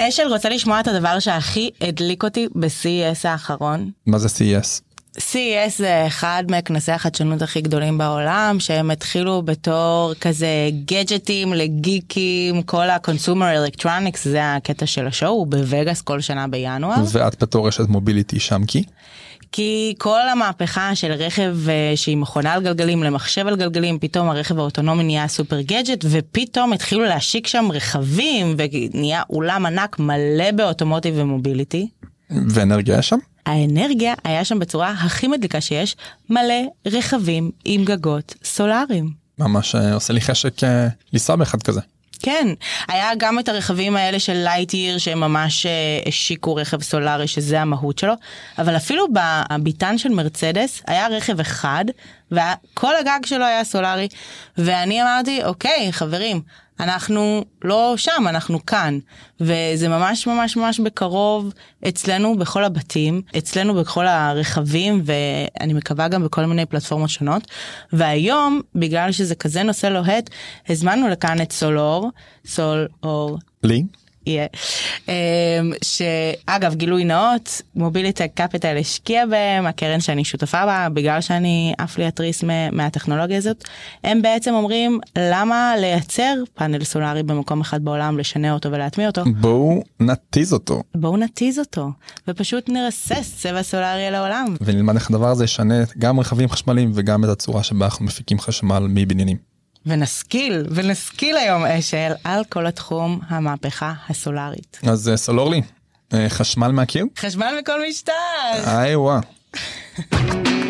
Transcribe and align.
אשל 0.00 0.28
רוצה 0.28 0.48
לשמוע 0.48 0.80
את 0.80 0.88
הדבר 0.88 1.18
שהכי 1.18 1.70
הדליק 1.80 2.24
אותי 2.24 2.46
ב-CES 2.54 3.28
האחרון. 3.28 3.90
מה 4.06 4.18
זה 4.18 4.28
CES? 4.28 4.80
CES 5.18 5.78
זה 5.78 6.04
אחד 6.06 6.44
מכנסי 6.48 6.92
החדשנות 6.92 7.42
הכי 7.42 7.60
גדולים 7.60 7.98
בעולם 7.98 8.56
שהם 8.58 8.90
התחילו 8.90 9.42
בתור 9.42 10.14
כזה 10.20 10.46
גדג'טים 10.84 11.52
לגיקים 11.52 12.62
כל 12.62 12.90
ה-consumer 12.90 13.78
electronics 13.78 14.18
זה 14.22 14.54
הקטע 14.54 14.86
של 14.86 15.06
השואו 15.06 15.30
הוא 15.30 15.46
בווגאס 15.46 16.02
כל 16.02 16.20
שנה 16.20 16.48
בינואר. 16.48 16.96
ואת 17.12 17.42
בתור 17.42 17.68
רשת 17.68 17.88
מוביליטי 17.88 18.40
שם 18.40 18.64
כי? 18.66 18.82
כי 19.52 19.94
כל 19.98 20.28
המהפכה 20.28 20.94
של 20.94 21.12
רכב 21.12 21.56
אה, 21.68 21.92
שהיא 21.96 22.16
מכונה 22.16 22.52
על 22.52 22.62
גלגלים 22.62 23.02
למחשב 23.02 23.46
על 23.46 23.56
גלגלים 23.56 23.98
פתאום 23.98 24.28
הרכב 24.28 24.58
האוטונומי 24.58 25.04
נהיה 25.04 25.28
סופר 25.28 25.60
גדג'ט 25.60 26.04
ופתאום 26.10 26.72
התחילו 26.72 27.04
להשיק 27.04 27.46
שם 27.46 27.68
רכבים 27.72 28.56
ונהיה 28.58 29.22
אולם 29.30 29.66
ענק 29.66 29.98
מלא 29.98 30.50
באוטומוטיב 30.50 31.14
ומוביליטי. 31.16 31.88
ואנרגיה 32.30 32.98
יש 32.98 33.08
שם? 33.08 33.18
האנרגיה 33.46 34.14
היה 34.24 34.44
שם 34.44 34.58
בצורה 34.58 34.90
הכי 34.90 35.28
מדליקה 35.28 35.60
שיש 35.60 35.96
מלא 36.30 36.62
רכבים 36.86 37.50
עם 37.64 37.84
גגות 37.84 38.34
סולאריים. 38.44 39.10
ממש 39.38 39.74
אה, 39.74 39.94
עושה 39.94 40.12
לי 40.12 40.20
חשק 40.20 40.64
אה, 40.64 40.88
לנסוע 41.12 41.36
באחד 41.36 41.62
כזה. 41.62 41.80
כן, 42.22 42.48
היה 42.88 43.10
גם 43.18 43.38
את 43.38 43.48
הרכבים 43.48 43.96
האלה 43.96 44.18
של 44.18 44.34
לייטיר 44.34 44.98
שהם 44.98 45.20
ממש 45.20 45.66
אה, 45.66 45.72
השיקו 46.06 46.54
רכב 46.54 46.82
סולארי 46.82 47.26
שזה 47.26 47.60
המהות 47.60 47.98
שלו, 47.98 48.14
אבל 48.58 48.76
אפילו 48.76 49.06
בביטן 49.12 49.98
של 49.98 50.08
מרצדס 50.08 50.82
היה 50.86 51.08
רכב 51.08 51.40
אחד 51.40 51.84
וכל 52.30 52.96
הגג 52.96 53.20
שלו 53.26 53.44
היה 53.44 53.64
סולארי 53.64 54.08
ואני 54.58 55.02
אמרתי 55.02 55.44
אוקיי 55.44 55.92
חברים 55.92 56.42
אנחנו 56.82 57.44
לא 57.64 57.94
שם 57.96 58.24
אנחנו 58.28 58.66
כאן 58.66 58.98
וזה 59.40 59.88
ממש 59.88 60.26
ממש 60.26 60.56
ממש 60.56 60.80
בקרוב 60.80 61.52
אצלנו 61.88 62.38
בכל 62.38 62.64
הבתים 62.64 63.22
אצלנו 63.38 63.74
בכל 63.74 64.06
הרכבים 64.06 65.02
ואני 65.04 65.72
מקווה 65.72 66.08
גם 66.08 66.24
בכל 66.24 66.46
מיני 66.46 66.66
פלטפורמות 66.66 67.10
שונות 67.10 67.46
והיום 67.92 68.60
בגלל 68.74 69.12
שזה 69.12 69.34
כזה 69.34 69.62
נושא 69.62 69.86
לוהט 69.86 70.30
הזמנו 70.68 71.08
לכאן 71.08 71.42
את 71.42 71.52
סולור 71.52 72.10
סול 72.46 72.88
אור. 73.02 73.38
לי? 73.62 73.82
יהיה. 74.26 74.46
אמ, 75.08 75.14
שאגב 75.84 76.74
גילוי 76.74 77.04
נאות 77.04 77.62
מוביליטק 77.74 78.30
קפיטל 78.34 78.76
השקיע 78.80 79.26
בהם 79.26 79.66
הקרן 79.66 80.00
שאני 80.00 80.24
שותפה 80.24 80.66
בה 80.66 80.88
בגלל 80.92 81.20
שאני 81.20 81.74
עף 81.78 81.98
לי 81.98 82.06
התריס 82.06 82.44
מהטכנולוגיה 82.72 83.38
הזאת 83.38 83.64
הם 84.04 84.22
בעצם 84.22 84.54
אומרים 84.54 85.00
למה 85.18 85.74
לייצר 85.78 86.34
פאנל 86.54 86.84
סולארי 86.84 87.22
במקום 87.22 87.60
אחד 87.60 87.84
בעולם 87.84 88.18
לשנע 88.18 88.52
אותו 88.52 88.72
ולהטמיע 88.72 89.06
אותו 89.06 89.22
בואו 89.40 89.82
נתיז 90.00 90.52
אותו 90.52 90.82
בואו 90.94 91.16
נתיז 91.16 91.58
אותו 91.58 91.90
ופשוט 92.28 92.68
נרסס 92.68 93.34
צבע 93.38 93.62
סולארי 93.62 94.06
על 94.06 94.14
העולם 94.14 94.56
ונלמד 94.60 94.94
איך 94.94 95.10
הדבר 95.10 95.28
הזה 95.28 95.44
ישנה 95.44 95.74
גם 95.98 96.20
רכבים 96.20 96.48
חשמליים 96.48 96.90
וגם 96.94 97.24
את 97.24 97.28
הצורה 97.28 97.62
שבה 97.62 97.84
אנחנו 97.84 98.04
מפיקים 98.04 98.40
חשמל 98.40 98.86
מבניינים. 98.88 99.49
ונשכיל 99.86 100.66
ונשכיל 100.70 101.36
היום 101.36 101.64
אשל 101.64 102.12
על 102.24 102.44
כל 102.48 102.66
התחום 102.66 103.20
המהפכה 103.28 103.92
הסולארית. 104.08 104.80
אז 104.86 105.08
אה, 105.08 105.16
סולורלי, 105.16 105.62
אה, 106.14 106.28
חשמל 106.28 106.68
מהקיר? 106.68 107.06
חשמל 107.18 107.54
מכל 107.60 107.80
משטר. 107.88 108.12
היי 108.66 108.96
וואה. 108.96 109.20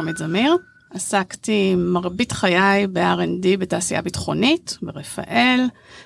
שלומית 0.00 0.16
זמיר. 0.16 0.56
עסקתי 0.90 1.74
מרבית 1.76 2.32
חיי 2.32 2.86
ב-R&D 2.86 3.56
בתעשייה 3.58 4.02
ביטחונית, 4.02 4.78
ברפאל, 4.82 5.60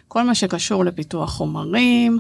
כל 0.08 0.22
מה 0.22 0.34
שקשור 0.34 0.84
לפיתוח 0.84 1.30
חומרים, 1.30 2.18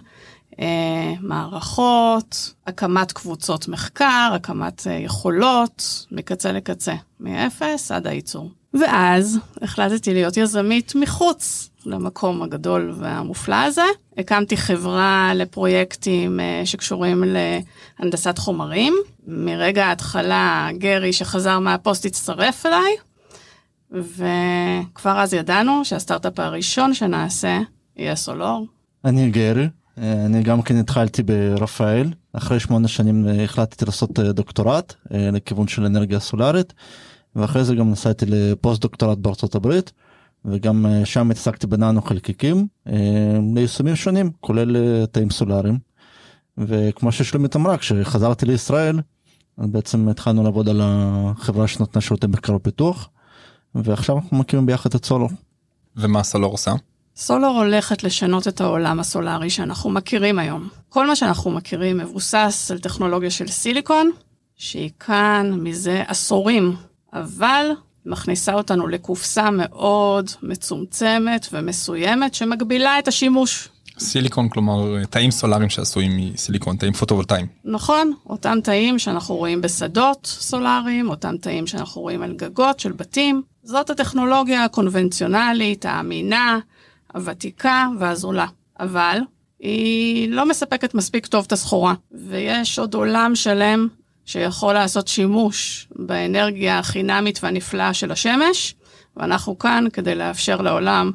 אה, 0.60 1.14
מערכות, 1.20 2.54
הקמת 2.66 3.12
קבוצות 3.12 3.68
מחקר, 3.68 4.32
הקמת 4.34 4.86
אה, 4.86 4.92
יכולות, 4.92 6.06
מקצה 6.12 6.52
לקצה, 6.52 6.94
מאפס 7.20 7.90
עד 7.90 8.06
הייצור. 8.06 8.50
ואז 8.80 9.38
החלטתי 9.62 10.14
להיות 10.14 10.36
יזמית 10.36 10.92
מחוץ 10.94 11.70
למקום 11.86 12.42
הגדול 12.42 12.94
והמופלא 12.98 13.64
הזה. 13.64 13.84
הקמתי 14.18 14.56
חברה 14.56 15.32
לפרויקטים 15.34 16.40
אה, 16.40 16.62
שקשורים 16.64 17.24
להנדסת 17.26 18.38
חומרים. 18.38 18.94
מרגע 19.26 19.86
ההתחלה 19.86 20.68
גרי 20.78 21.12
שחזר 21.12 21.58
מהפוסט 21.58 22.04
הצטרף 22.04 22.66
אליי, 22.66 22.96
וכבר 23.90 25.20
אז 25.20 25.34
ידענו 25.34 25.84
שהסטארט-אפ 25.84 26.38
הראשון 26.40 26.94
שנעשה 26.94 27.58
יהיה 27.96 28.16
סולור. 28.16 28.66
אני 29.04 29.30
גרי, 29.30 29.68
אה, 29.98 30.24
אני 30.26 30.42
גם 30.42 30.62
כן 30.62 30.76
התחלתי 30.76 31.22
ברפאל, 31.22 32.08
אחרי 32.32 32.60
שמונה 32.60 32.88
שנים 32.88 33.28
אה, 33.28 33.44
החלטתי 33.44 33.84
לעשות 33.84 34.18
דוקטורט 34.18 34.94
לכיוון 35.10 35.68
של 35.68 35.84
אנרגיה 35.84 36.20
סולארית, 36.20 36.72
ואחרי 37.36 37.64
זה 37.64 37.74
גם 37.74 37.90
נסעתי 37.90 38.26
לפוסט 38.28 38.82
דוקטורט 38.82 39.18
בארצות 39.18 39.54
הברית. 39.54 39.92
וגם 40.44 40.86
אה, 40.86 41.06
שם 41.06 41.30
התעסקתי 41.30 41.66
בננו 41.66 42.02
חלקיקים 42.02 42.66
אה, 42.86 43.38
ליישומים 43.54 43.96
שונים 43.96 44.30
כולל 44.40 44.76
אה, 44.76 45.06
תאים 45.06 45.30
סולאריים. 45.30 45.78
וכמו 46.58 47.12
ששלומית 47.12 47.56
אמרה 47.56 47.78
כשחזרתי 47.78 48.46
לישראל 48.46 49.00
בעצם 49.58 50.08
התחלנו 50.08 50.42
לעבוד 50.42 50.68
על 50.68 50.80
החברה 50.84 51.68
שנותנה 51.68 52.00
שירותי 52.02 52.26
מחקר 52.26 52.54
ופיתוח 52.54 53.08
ועכשיו 53.74 54.16
אנחנו 54.16 54.36
מקימים 54.36 54.66
ביחד 54.66 54.94
את 54.94 55.04
סולור. 55.04 55.30
ומה 55.96 56.22
סולור 56.22 56.52
עושה? 56.52 56.72
סולור 57.16 57.58
הולכת 57.58 58.04
לשנות 58.04 58.48
את 58.48 58.60
העולם 58.60 59.00
הסולארי 59.00 59.50
שאנחנו 59.50 59.90
מכירים 59.90 60.38
היום. 60.38 60.68
כל 60.88 61.06
מה 61.06 61.16
שאנחנו 61.16 61.50
מכירים 61.50 61.98
מבוסס 61.98 62.70
על 62.70 62.78
טכנולוגיה 62.78 63.30
של 63.30 63.48
סיליקון 63.48 64.10
שהיא 64.56 64.90
כאן 65.00 65.50
מזה 65.62 66.02
עשורים 66.06 66.76
אבל 67.14 67.70
מכניסה 68.06 68.54
אותנו 68.54 68.86
לקופסה 68.86 69.50
מאוד 69.50 70.30
מצומצמת 70.42 71.46
ומסוימת 71.52 72.34
שמגבילה 72.34 72.98
את 72.98 73.08
השימוש. 73.08 73.68
סיליקון 73.98 74.48
כלומר 74.48 75.04
תאים 75.04 75.30
סולאריים 75.30 75.70
שעשויים 75.70 76.16
מסיליקון 76.16 76.76
תאים 76.76 76.92
פוטו-וולטאיים. 76.92 77.46
נכון 77.64 78.12
אותם 78.26 78.58
תאים 78.64 78.98
שאנחנו 78.98 79.34
רואים 79.34 79.60
בשדות 79.60 80.26
סולאריים 80.26 81.10
אותם 81.10 81.36
תאים 81.36 81.66
שאנחנו 81.66 82.00
רואים 82.00 82.22
על 82.22 82.34
גגות 82.36 82.80
של 82.80 82.92
בתים 82.92 83.42
זאת 83.62 83.90
הטכנולוגיה 83.90 84.64
הקונבנציונלית 84.64 85.86
האמינה 85.86 86.58
הוותיקה 87.14 87.88
והזולה 87.98 88.46
אבל 88.80 89.18
היא 89.60 90.28
לא 90.28 90.48
מספקת 90.48 90.94
מספיק 90.94 91.26
טוב 91.26 91.44
את 91.46 91.52
הסחורה 91.52 91.94
ויש 92.28 92.78
עוד 92.78 92.94
עולם 92.94 93.32
שלם 93.34 93.88
שיכול 94.26 94.74
לעשות 94.74 95.08
שימוש 95.08 95.88
באנרגיה 95.96 96.78
החינמית 96.78 97.40
והנפלאה 97.42 97.94
של 97.94 98.12
השמש, 98.12 98.74
ואנחנו 99.16 99.58
כאן 99.58 99.84
כדי 99.92 100.14
לאפשר 100.14 100.60
לעולם 100.60 101.10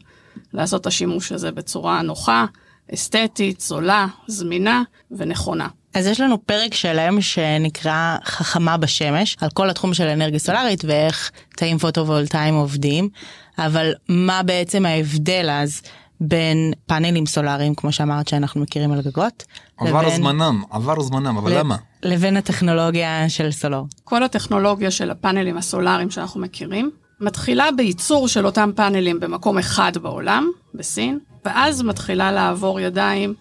לעשות 0.54 0.82
את 0.82 0.88
השימוש 0.88 1.32
הזה 1.32 1.52
בצורה 1.52 2.02
נוחה, 2.02 2.46
אסתטית, 2.94 3.60
זולה, 3.60 4.08
זמינה 4.28 4.84
ונכונה. 5.12 5.68
אז 5.94 6.08
יש 6.08 6.20
לנו 6.20 6.46
פרק 6.46 6.74
שלם 6.74 7.22
שנקרא 7.22 8.18
חכמה 8.26 8.78
בשמש 8.78 9.38
על 9.42 9.50
כל 9.50 9.70
התחום 9.70 9.94
של 9.94 10.08
אנרגיה 10.08 10.40
סולארית 10.40 10.86
ואיך 10.86 11.32
תאים 11.56 11.78
פוטו-וולטאיים 11.78 12.54
עובדים 12.54 13.10
אבל 13.58 13.94
מה 14.10 14.44
בעצם 14.44 14.86
ההבדל 14.86 15.50
אז 15.52 15.82
בין 16.22 16.74
פאנלים 16.86 17.26
סולאריים 17.26 17.76
כמו 17.76 17.92
שאמרת 17.92 18.28
שאנחנו 18.28 18.62
מכירים 18.62 18.92
על 18.92 19.02
גגות. 19.02 19.44
עבר 19.78 20.02
לבין... 20.02 20.16
זמנם 20.16 20.64
עבר 20.70 21.02
זמנם 21.02 21.38
אבל 21.38 21.60
למה? 21.60 21.76
לבין 22.04 22.38
הטכנולוגיה 22.38 23.30
של 23.30 23.52
סולור. 23.52 23.88
כל 24.04 24.24
הטכנולוגיה 24.24 24.92
של 24.92 25.12
הפאנלים 25.12 25.58
הסולאריים 25.58 26.12
שאנחנו 26.12 26.40
מכירים 26.40 26.92
מתחילה 27.20 27.70
בייצור 27.78 28.28
של 28.28 28.46
אותם 28.46 28.72
פאנלים 28.76 29.20
במקום 29.20 29.58
אחד 29.58 29.92
בעולם 30.02 30.52
בסין 30.74 31.20
ואז 31.46 31.82
מתחילה 31.82 32.32
לעבור 32.32 32.80
ידיים 32.80 33.34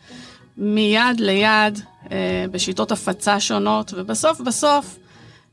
מיד 0.56 1.20
ליד 1.20 1.80
אה, 2.12 2.44
בשיטות 2.50 2.92
הפצה 2.92 3.40
שונות 3.40 3.94
ובסוף 3.96 4.40
בסוף 4.40 4.98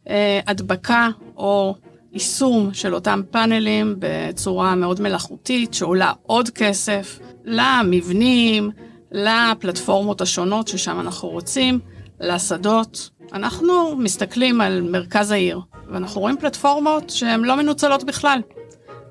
אה, 0.09 0.39
הדבקה 0.47 1.09
או 1.37 1.75
יישום 2.13 2.73
של 2.73 2.95
אותם 2.95 3.21
פאנלים 3.31 3.95
בצורה 3.99 4.75
מאוד 4.75 5.01
מלאכותית 5.01 5.73
שעולה 5.73 6.13
עוד 6.23 6.49
כסף 6.49 7.19
למבנים, 7.45 8.71
לפלטפורמות 9.11 10.21
השונות 10.21 10.67
ששם 10.67 10.99
אנחנו 10.99 11.29
רוצים, 11.29 11.79
לשדות. 12.19 13.09
אנחנו 13.33 13.95
מסתכלים 13.95 14.61
על 14.61 14.81
מרכז 14.81 15.31
העיר 15.31 15.61
ואנחנו 15.87 16.21
רואים 16.21 16.37
פלטפורמות 16.37 17.09
שהן 17.09 17.43
לא 17.43 17.55
מנוצלות 17.55 18.03
בכלל. 18.03 18.41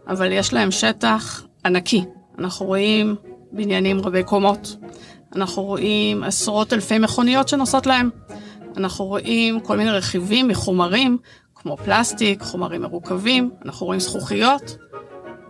אבל 0.08 0.32
יש 0.32 0.52
להם 0.52 0.70
שטח 0.70 1.42
ענקי. 1.64 2.04
אנחנו 2.38 2.66
רואים 2.66 3.16
בניינים 3.52 4.00
רבי 4.00 4.22
קומות, 4.22 4.76
אנחנו 5.36 5.62
רואים 5.62 6.24
עשרות 6.24 6.72
אלפי 6.72 6.98
מכוניות 6.98 7.48
שנוסעות 7.48 7.86
להם, 7.86 8.10
אנחנו 8.76 9.04
רואים 9.04 9.60
כל 9.60 9.76
מיני 9.76 9.90
רכיבים 9.90 10.48
מחומרים, 10.48 11.18
כמו 11.54 11.76
פלסטיק, 11.76 12.42
חומרים 12.42 12.82
מרוכבים, 12.82 13.50
אנחנו 13.64 13.86
רואים 13.86 14.00
זכוכיות, 14.00 14.76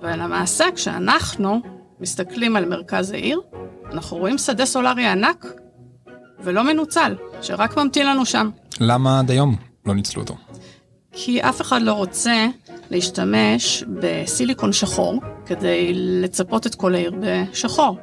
ולמעשה 0.02 0.64
כשאנחנו 0.74 1.60
מסתכלים 2.00 2.56
על 2.56 2.64
מרכז 2.64 3.10
העיר, 3.10 3.40
אנחנו 3.92 4.16
רואים 4.16 4.38
שדה 4.38 4.66
סולארי 4.66 5.06
ענק 5.06 5.46
ולא 6.44 6.64
מנוצל, 6.64 7.14
שרק 7.42 7.76
ממתין 7.76 8.06
לנו 8.06 8.26
שם. 8.26 8.50
למה 8.80 9.18
עד 9.18 9.30
היום 9.30 9.56
לא 9.86 9.94
ניצלו 9.94 10.22
אותו? 10.22 10.36
כי 11.12 11.42
אף 11.42 11.60
אחד 11.60 11.82
לא 11.82 11.92
רוצה 11.92 12.46
להשתמש 12.90 13.84
בסיליקון 14.00 14.72
שחור 14.72 15.20
כדי 15.46 15.92
לצפות 15.94 16.66
את 16.66 16.74
כל 16.74 16.94
העיר 16.94 17.12
בשחור. 17.20 17.98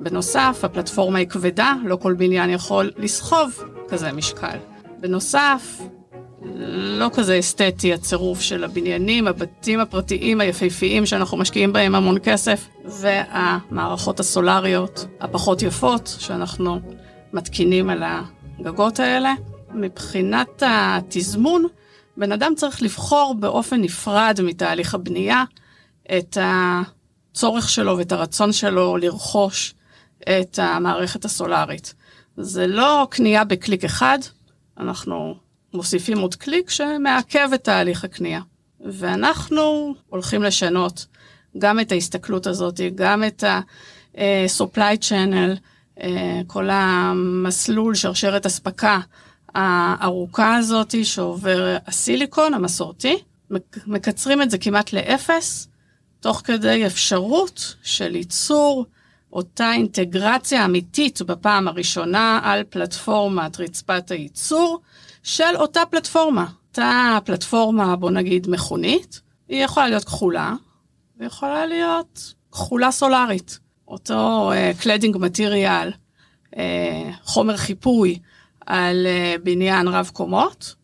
בנוסף, 0.00 0.60
הפלטפורמה 0.62 1.18
היא 1.18 1.26
כבדה, 1.26 1.74
לא 1.84 1.96
כל 1.96 2.14
בניין 2.14 2.50
יכול 2.50 2.90
לסחוב 2.96 3.62
כזה 3.88 4.12
משקל. 4.12 4.56
בנוסף, 5.00 5.80
לא 6.98 7.10
כזה 7.14 7.38
אסתטי 7.38 7.94
הצירוף 7.94 8.40
של 8.40 8.64
הבניינים, 8.64 9.26
הבתים 9.26 9.80
הפרטיים 9.80 10.40
היפהפיים 10.40 11.06
שאנחנו 11.06 11.36
משקיעים 11.36 11.72
בהם 11.72 11.94
המון 11.94 12.18
כסף, 12.22 12.68
והמערכות 12.84 14.20
הסולריות 14.20 15.06
הפחות 15.20 15.62
יפות 15.62 16.16
שאנחנו 16.18 16.80
מתקינים 17.36 17.90
על 17.90 18.02
הגגות 18.02 19.00
האלה. 19.00 19.34
מבחינת 19.74 20.62
התזמון, 20.66 21.66
בן 22.16 22.32
אדם 22.32 22.52
צריך 22.56 22.82
לבחור 22.82 23.34
באופן 23.40 23.80
נפרד 23.80 24.40
מתהליך 24.42 24.94
הבנייה 24.94 25.44
את 26.18 26.38
הצורך 26.40 27.68
שלו 27.68 27.98
ואת 27.98 28.12
הרצון 28.12 28.52
שלו 28.52 28.96
לרכוש 28.96 29.74
את 30.22 30.58
המערכת 30.58 31.24
הסולארית. 31.24 31.94
זה 32.36 32.66
לא 32.66 33.06
קנייה 33.10 33.44
בקליק 33.44 33.84
אחד, 33.84 34.18
אנחנו 34.78 35.34
מוסיפים 35.74 36.18
עוד 36.18 36.34
קליק 36.34 36.70
שמעכב 36.70 37.48
את 37.54 37.64
תהליך 37.64 38.04
הקנייה. 38.04 38.40
ואנחנו 38.80 39.94
הולכים 40.08 40.42
לשנות 40.42 41.06
גם 41.58 41.80
את 41.80 41.92
ההסתכלות 41.92 42.46
הזאת, 42.46 42.80
גם 42.94 43.24
את 43.24 43.44
ה-supply 43.44 44.96
channel, 45.08 45.50
אה, 45.50 45.54
כל 46.46 46.68
המסלול, 46.70 47.94
שרשרת 47.94 48.46
אספקה 48.46 49.00
הארוכה 49.54 50.56
הזאת 50.56 51.04
שעובר 51.04 51.76
הסיליקון 51.86 52.54
המסורתי, 52.54 53.16
מקצרים 53.86 54.42
את 54.42 54.50
זה 54.50 54.58
כמעט 54.58 54.92
לאפס, 54.92 55.68
תוך 56.20 56.42
כדי 56.44 56.86
אפשרות 56.86 57.74
של 57.82 58.16
ייצור 58.16 58.86
אותה 59.32 59.72
אינטגרציה 59.72 60.64
אמיתית 60.64 61.22
בפעם 61.22 61.68
הראשונה 61.68 62.40
על 62.42 62.64
פלטפורמת 62.70 63.60
רצפת 63.60 64.10
הייצור 64.10 64.80
של 65.22 65.56
אותה 65.56 65.80
פלטפורמה. 65.90 66.46
אותה 66.68 67.18
פלטפורמה, 67.24 67.96
בוא 67.96 68.10
נגיד, 68.10 68.50
מכונית, 68.50 69.20
היא 69.48 69.64
יכולה 69.64 69.88
להיות 69.88 70.04
כחולה, 70.04 70.54
ויכולה 71.16 71.66
להיות 71.66 72.34
כחולה 72.52 72.92
סולארית. 72.92 73.58
אותו 73.88 74.52
cladding 74.80 75.16
אה, 75.16 75.18
material, 75.18 75.92
אה, 76.54 76.58
חומר 77.22 77.56
חיפוי 77.56 78.18
על 78.66 79.06
אה, 79.06 79.38
בניין 79.42 79.88
רב 79.88 80.10
קומות, 80.12 80.74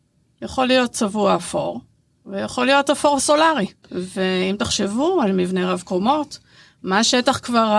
יכול 0.42 0.66
להיות 0.66 0.90
צבוע 0.90 1.36
אפור, 1.36 1.80
ויכול 2.26 2.66
להיות 2.66 2.90
אפור 2.90 3.20
סולארי. 3.20 3.66
ואם 3.90 4.56
תחשבו 4.58 5.20
על 5.22 5.32
מבנה 5.32 5.72
רב 5.72 5.82
קומות, 5.84 6.38
מה 6.82 6.98
השטח 6.98 7.38
כבר 7.38 7.78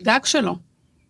הגג 0.00 0.24
שלו? 0.24 0.56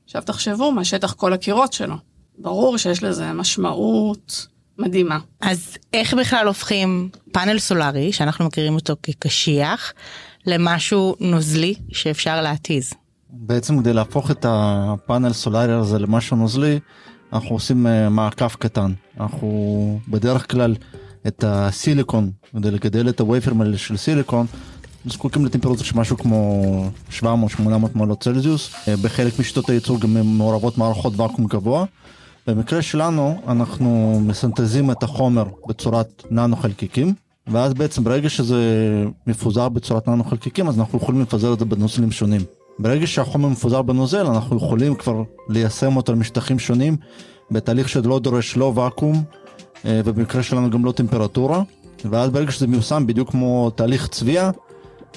עכשיו 0.05 0.23
תחשבו 0.23 0.73
מה 0.73 0.85
שטח 0.85 1.13
כל 1.13 1.33
הקירות 1.33 1.73
שלו. 1.73 1.95
ברור 2.39 2.79
שיש 2.79 3.03
לזה 3.03 3.33
משמעות 3.33 4.47
מדהימה. 4.79 5.19
אז 5.41 5.77
איך 5.93 6.15
בכלל 6.15 6.47
הופכים 6.47 7.09
פאנל 7.33 7.59
סולארי, 7.59 8.13
שאנחנו 8.13 8.47
מכירים 8.47 8.75
אותו 8.75 8.95
כקשיח, 9.03 9.93
למשהו 10.47 11.17
נוזלי 11.21 11.75
שאפשר 11.93 12.43
להתיז? 12.43 12.93
בעצם 13.33 13.81
כדי 13.81 13.93
להפוך 13.93 14.31
את 14.31 14.47
הפאנל 14.49 15.33
סולארי 15.33 15.73
הזה 15.73 15.99
למשהו 15.99 16.37
נוזלי, 16.37 16.79
אנחנו 17.33 17.57
עושים 17.57 17.87
אה, 17.87 18.09
מעקף 18.09 18.57
קטן. 18.59 18.93
אנחנו 19.21 20.01
בדרך 20.09 20.51
כלל 20.51 20.75
את 21.27 21.45
הסיליקון, 21.47 22.31
כדי 22.53 22.71
לגדל 22.71 23.09
את 23.09 23.21
הוויפרים 23.21 23.61
האלה 23.61 23.79
של 23.79 23.97
סיליקון, 23.97 24.47
זקוקים 25.07 25.47
לטמפרטורה 25.47 25.85
של 25.85 25.99
משהו 25.99 26.17
כמו 26.17 26.63
700-800 27.21 27.25
מעלות 27.95 28.21
צלזיוס. 28.21 28.75
אה, 28.89 28.95
בחלק 28.97 29.39
משיטות 29.39 29.71
הייצור 29.71 30.01
גם 30.01 30.39
מעורבות 30.39 30.79
מערכות 30.79 31.17
ואקום 31.17 31.47
גבוה. 31.47 31.85
במקרה 32.47 32.83
שלנו 32.83 33.41
אנחנו 33.49 34.21
מסנטזים 34.27 34.91
את 34.91 35.03
החומר 35.03 35.45
בצורת 35.69 36.23
ננו 36.31 36.57
חלקיקים 36.57 37.15
ואז 37.47 37.75
בעצם 37.75 38.05
ברגע 38.05 38.29
שזה 38.29 38.63
מפוזר 39.27 39.69
בצורת 39.69 40.09
ננו 40.09 40.25
חלקיקים 40.25 40.69
אז 40.69 40.79
אנחנו 40.79 40.99
יכולים 40.99 41.21
לפזר 41.21 41.53
את 41.53 41.59
זה 41.59 41.65
בנוזלים 41.65 42.13
שונים. 42.13 42.41
ברגע 42.81 43.07
שהחומר 43.07 43.49
מפוזר 43.49 43.83
בנוזל 43.83 44.27
אנחנו 44.27 44.57
יכולים 44.57 44.95
כבר 44.95 45.23
ליישם 45.49 45.97
אותו 45.97 46.13
למשטחים 46.13 46.59
שונים 46.59 46.97
בתהליך 47.51 47.89
שלא 47.89 48.19
דורש 48.19 48.57
לא 48.57 48.73
ואקום 48.75 49.23
אה, 49.85 50.01
ובמקרה 50.05 50.43
שלנו 50.43 50.71
גם 50.71 50.85
לא 50.85 50.93
טמפרטורה 50.93 51.63
ואז 52.05 52.31
ברגע 52.31 52.51
שזה 52.51 52.67
מיושם 52.67 53.05
בדיוק 53.07 53.31
כמו 53.31 53.71
תהליך 53.71 54.07
צביעה 54.07 54.51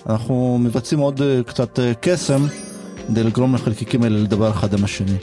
אנחנו 0.09 0.57
מבצעים 0.61 1.01
עוד 1.01 1.21
אה, 1.21 1.43
קצת 1.43 1.79
אה, 1.79 1.91
קסם 2.01 2.45
כדי 3.07 3.23
לגרום 3.23 3.55
לחלקיקים 3.55 4.03
האלה 4.03 4.19
לדבר 4.19 4.51
אחד 4.51 4.73
עם 4.73 4.83
השני. 4.83 5.17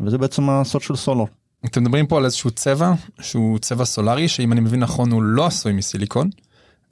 וזה 0.00 0.18
בעצם 0.18 0.50
הסוד 0.50 0.82
של 0.82 0.96
סולור. 0.96 1.28
אתם 1.66 1.82
מדברים 1.82 2.06
פה 2.06 2.16
על 2.18 2.24
איזשהו 2.24 2.50
צבע 2.50 2.92
שהוא 3.20 3.58
צבע 3.58 3.84
סולארי 3.84 4.28
שאם 4.28 4.52
אני 4.52 4.60
מבין 4.60 4.80
נכון 4.80 5.12
הוא 5.12 5.22
לא 5.22 5.46
עשוי 5.46 5.72
מסיליקון. 5.72 6.30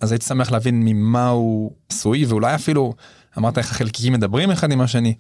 אז 0.00 0.12
הייתי 0.12 0.25
שמח 0.25 0.50
להבין 0.50 0.83
ממה 0.85 1.29
הוא 1.29 1.71
עשוי 1.89 2.25
ואולי 2.25 2.55
אפילו 2.55 2.94
אמרת 3.38 3.58
איך 3.58 3.70
החלקיקים 3.70 4.12
מדברים 4.12 4.50
אחד 4.50 4.73
עם 4.73 4.81
השני. 4.81 5.14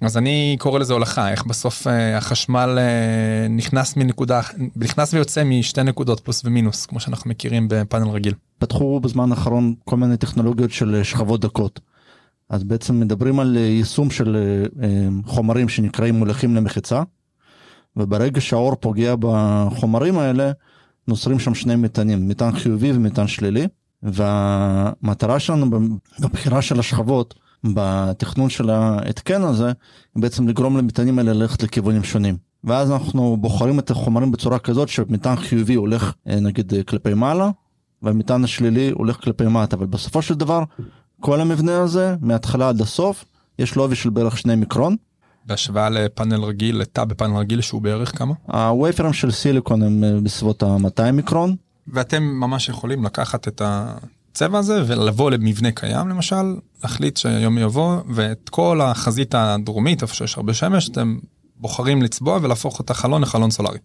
אז 0.00 0.16
אני 0.16 0.56
קורא 0.58 0.78
לזה 0.78 0.92
הולכה 0.92 1.30
איך 1.30 1.44
בסוף 1.46 1.86
אה, 1.86 2.16
החשמל 2.16 2.78
אה, 2.78 3.48
נכנס 3.48 3.96
מנקודה 3.96 4.40
נכנס 4.76 5.14
ויוצא 5.14 5.44
משתי 5.44 5.82
נקודות 5.82 6.20
פלוס 6.20 6.44
ומינוס 6.44 6.86
כמו 6.86 7.00
שאנחנו 7.00 7.30
מכירים 7.30 7.66
בפאנל 7.70 8.08
רגיל. 8.08 8.34
פתחו 8.58 9.00
בזמן 9.00 9.30
האחרון 9.30 9.74
כל 9.84 9.96
מיני 9.96 10.16
טכנולוגיות 10.16 10.70
של 10.70 10.94
אה, 10.94 11.04
שכבות 11.04 11.40
דקות. 11.40 11.80
אז 12.52 12.64
בעצם 12.64 13.00
מדברים 13.00 13.40
על 13.40 13.56
אה, 13.56 13.62
יישום 13.62 14.10
של 14.10 14.36
אה, 14.36 14.84
אה, 14.84 15.08
חומרים 15.26 15.68
שנקראים 15.68 16.14
מולכים 16.14 16.56
למחיצה 16.56 17.02
וברגע 17.96 18.40
שהאור 18.40 18.74
פוגע 18.74 19.14
בחומרים 19.18 20.18
האלה 20.18 20.52
נוצרים 21.08 21.38
שם 21.38 21.54
שני 21.54 21.76
מטענים 21.76 22.28
מטען 22.28 22.52
חיובי 22.52 22.92
ומטען 22.92 23.26
שלילי 23.26 23.66
והמטרה 24.02 25.40
שלנו 25.40 25.70
בבחירה 26.20 26.62
של 26.62 26.80
השכבות 26.80 27.34
בתכנון 27.64 28.50
של 28.50 28.70
ההתקן 28.70 29.42
הזה 29.42 29.72
בעצם 30.16 30.48
לגרום 30.48 30.76
למטענים 30.76 31.18
האלה 31.18 31.32
ללכת 31.32 31.62
לכיוונים 31.62 32.04
שונים 32.04 32.36
ואז 32.64 32.90
אנחנו 32.90 33.36
בוחרים 33.40 33.78
את 33.78 33.90
החומרים 33.90 34.32
בצורה 34.32 34.58
כזאת 34.58 34.88
שמטען 34.88 35.36
חיובי 35.36 35.74
הולך 35.74 36.12
נגיד 36.26 36.72
כלפי 36.86 37.14
מעלה 37.14 37.50
והמטען 38.02 38.44
השלילי 38.44 38.90
הולך 38.90 39.24
כלפי 39.24 39.46
מטה 39.46 39.76
אבל 39.76 39.86
בסופו 39.86 40.22
של 40.22 40.34
דבר 40.34 40.64
כל 41.20 41.40
המבנה 41.40 41.80
הזה 41.80 42.16
מההתחלה 42.20 42.68
עד 42.68 42.80
הסוף 42.80 43.24
יש 43.58 43.76
לו 43.76 43.82
עובי 43.82 43.94
של 43.94 44.10
בערך 44.10 44.38
שני 44.38 44.54
מיקרון. 44.54 44.96
בהשוואה 45.46 45.90
לפאנל 45.90 46.44
רגיל 46.44 46.76
לתא 46.76 47.04
בפאנל 47.04 47.36
רגיל 47.36 47.60
שהוא 47.60 47.82
בערך 47.82 48.18
כמה? 48.18 48.34
הווייפרים 48.46 49.12
של 49.12 49.30
סיליקון 49.30 49.82
הם 49.82 50.04
אה, 50.04 50.20
בסביבות 50.22 50.62
ה-200 50.62 51.12
מיקרון. 51.12 51.56
ואתם 51.86 52.22
ממש 52.22 52.68
יכולים 52.68 53.04
לקחת 53.04 53.48
את 53.48 53.62
הצבע 53.64 54.58
הזה 54.58 54.82
ולבוא 54.86 55.30
למבנה 55.30 55.72
קיים 55.72 56.08
למשל 56.08 56.56
להחליט 56.82 57.16
שהיום 57.16 57.58
יבוא 57.58 57.96
ואת 58.08 58.48
כל 58.48 58.80
החזית 58.80 59.34
הדרומית 59.34 60.02
איפה 60.02 60.14
שיש 60.14 60.36
הרבה 60.36 60.54
שמש 60.54 60.88
אתם 60.88 61.18
בוחרים 61.56 62.02
לצבוע 62.02 62.38
ולהפוך 62.42 62.80
את 62.80 62.90
החלון 62.90 63.22
לחלון 63.22 63.50
סולארי. 63.50 63.78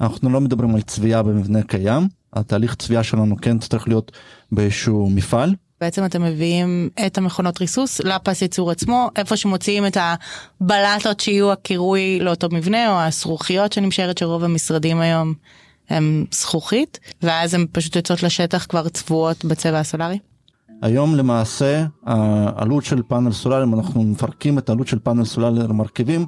אנחנו 0.00 0.30
לא 0.30 0.40
מדברים 0.40 0.74
על 0.74 0.82
צביעה 0.82 1.22
במבנה 1.22 1.62
קיים 1.62 2.08
התהליך 2.32 2.74
צביעה 2.74 3.02
שלנו 3.02 3.36
כן 3.36 3.58
צריך 3.58 3.88
להיות 3.88 4.12
באיזשהו 4.52 5.10
מפעל 5.10 5.54
בעצם 5.80 6.04
אתם 6.04 6.22
מביאים 6.22 6.90
את 7.06 7.18
המכונות 7.18 7.60
ריסוס 7.60 8.00
לפס 8.00 8.42
ייצור 8.42 8.70
עצמו 8.70 9.10
איפה 9.16 9.36
שמוציאים 9.36 9.86
את 9.86 9.96
הבלטות 10.00 11.20
שיהיו 11.20 11.52
הקירוי 11.52 12.18
לאותו 12.20 12.48
מבנה 12.52 12.92
או 12.92 13.00
הזכוכיות 13.00 13.72
שאני 13.72 13.86
משערת 13.86 14.18
שרוב 14.18 14.44
המשרדים 14.44 15.00
היום 15.00 15.34
הם 15.88 16.24
זכוכית 16.30 17.00
ואז 17.22 17.54
הם 17.54 17.66
פשוט 17.72 17.96
יוצאות 17.96 18.22
לשטח 18.22 18.66
כבר 18.68 18.88
צבועות 18.88 19.44
בצבע 19.44 19.78
הסולארי. 19.78 20.18
היום 20.82 21.14
למעשה 21.14 21.86
העלות 22.06 22.84
של 22.84 23.02
פאנל 23.02 23.32
סולארי 23.32 23.64
אם 23.64 23.74
אנחנו 23.74 24.02
מפרקים 24.02 24.58
את 24.58 24.68
העלות 24.68 24.86
של 24.86 24.98
פאנל 24.98 25.24
סולארי 25.24 25.58
למרכיבים 25.58 26.26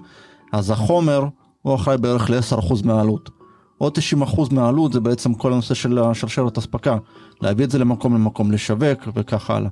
אז 0.52 0.70
החומר 0.70 1.24
הוא 1.62 1.74
אחראי 1.74 1.98
בערך 1.98 2.30
ל-10% 2.30 2.74
מהעלות. 2.84 3.30
עוד 3.78 3.98
90% 4.22 4.54
מהעלות 4.54 4.92
זה 4.92 5.00
בעצם 5.00 5.34
כל 5.34 5.52
הנושא 5.52 5.74
של 5.74 5.98
השרשרת 5.98 6.58
אספקה, 6.58 6.96
להביא 7.40 7.64
את 7.64 7.70
זה 7.70 7.78
למקום 7.78 8.14
למקום, 8.14 8.52
לשווק 8.52 9.08
וכך 9.14 9.50
הלאה. 9.50 9.70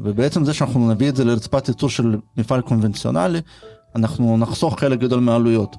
ובעצם 0.00 0.44
זה 0.44 0.54
שאנחנו 0.54 0.90
נביא 0.90 1.08
את 1.08 1.16
זה 1.16 1.24
לרצפת 1.24 1.68
ייצור 1.68 1.88
של 1.88 2.16
מפעל 2.36 2.60
קונבנציונלי, 2.60 3.40
אנחנו 3.96 4.36
נחסוך 4.36 4.80
חלק 4.80 4.98
גדול 4.98 5.20
מהעלויות. 5.20 5.76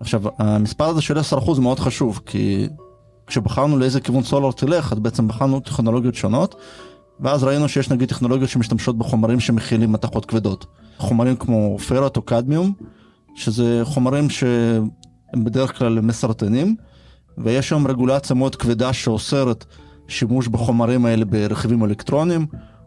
עכשיו, 0.00 0.22
המספר 0.38 0.84
הזה 0.84 1.02
של 1.02 1.18
10% 1.18 1.60
מאוד 1.60 1.80
חשוב, 1.80 2.20
כי 2.26 2.68
כשבחרנו 3.26 3.78
לאיזה 3.78 4.00
כיוון 4.00 4.22
סולר 4.22 4.52
תלך, 4.52 4.92
אז 4.92 4.98
בעצם 4.98 5.28
בחרנו 5.28 5.60
טכנולוגיות 5.60 6.14
שונות, 6.14 6.54
ואז 7.20 7.44
ראינו 7.44 7.68
שיש 7.68 7.90
נגיד 7.90 8.08
טכנולוגיות 8.08 8.50
שמשתמשות 8.50 8.98
בחומרים 8.98 9.40
שמכילים 9.40 9.92
מתכות 9.92 10.26
כבדות. 10.26 10.66
חומרים 10.98 11.36
כמו 11.36 11.78
פרט 11.88 12.16
או 12.16 12.22
קדמיום, 12.22 12.72
שזה 13.34 13.80
חומרים 13.84 14.30
שהם 14.30 15.44
בדרך 15.44 15.78
כלל 15.78 16.00
מסרטנים, 16.00 16.76
ויש 17.38 17.72
היום 17.72 17.86
רגולציה 17.86 18.36
מאוד 18.36 18.56
כבדה 18.56 18.92
שאוסרת 18.92 19.64
שימוש 20.08 20.48
בחומרים 20.48 21.06
האלה 21.06 21.24
ברכיבים 21.24 21.84
אלקטרוניים, 21.84 22.46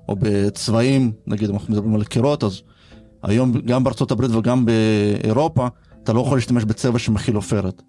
או 0.09 0.15
בצבעים, 0.19 1.11
נגיד 1.27 1.49
אנחנו 1.49 1.73
מדברים 1.73 1.95
על 1.95 2.03
קירות, 2.03 2.43
אז 2.43 2.61
היום 3.23 3.51
גם 3.51 3.83
בארצות 3.83 4.11
הברית 4.11 4.31
וגם 4.31 4.65
באירופה, 4.65 5.67
אתה 6.03 6.13
לא 6.13 6.21
יכול 6.21 6.37
להשתמש 6.37 6.63
בצבע 6.63 6.99
שמכיל 6.99 7.35
עופרת. 7.35 7.81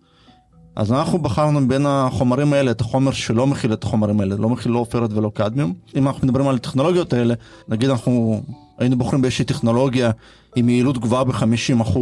אז 0.76 0.92
אנחנו 0.92 1.18
בחרנו 1.18 1.68
בין 1.68 1.86
החומרים 1.86 2.52
האלה 2.52 2.70
את 2.70 2.80
החומר 2.80 3.12
שלא 3.12 3.46
מכיל 3.46 3.72
את 3.72 3.84
החומרים 3.84 4.20
האלה, 4.20 4.36
לא 4.36 4.48
מכיל 4.48 4.72
לא 4.72 4.78
עופרת 4.78 5.12
ולא 5.12 5.30
קדמיום. 5.34 5.74
אם 5.96 6.06
אנחנו 6.08 6.26
מדברים 6.26 6.48
על 6.48 6.54
הטכנולוגיות 6.54 7.12
האלה, 7.12 7.34
נגיד 7.68 7.90
אנחנו 7.90 8.42
היינו 8.78 8.98
בוחרים 8.98 9.22
באיזושהי 9.22 9.44
טכנולוגיה 9.44 10.10
עם 10.56 10.68
יעילות 10.68 10.98
גבוהה 10.98 11.24
ב-50%, 11.24 11.98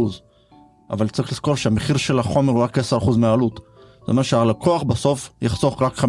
אבל 0.89 1.07
צריך 1.07 1.31
לזכור 1.31 1.55
שהמחיר 1.55 1.97
של 1.97 2.19
החומר 2.19 2.53
הוא 2.53 2.63
רק 2.63 2.77
10% 2.77 2.81
מהעלות. 3.17 3.59
זאת 3.99 4.09
אומרת 4.09 4.25
שהלקוח 4.25 4.83
בסוף 4.83 5.29
יחסוך 5.41 5.81
רק 5.81 5.97
5%. 5.97 6.03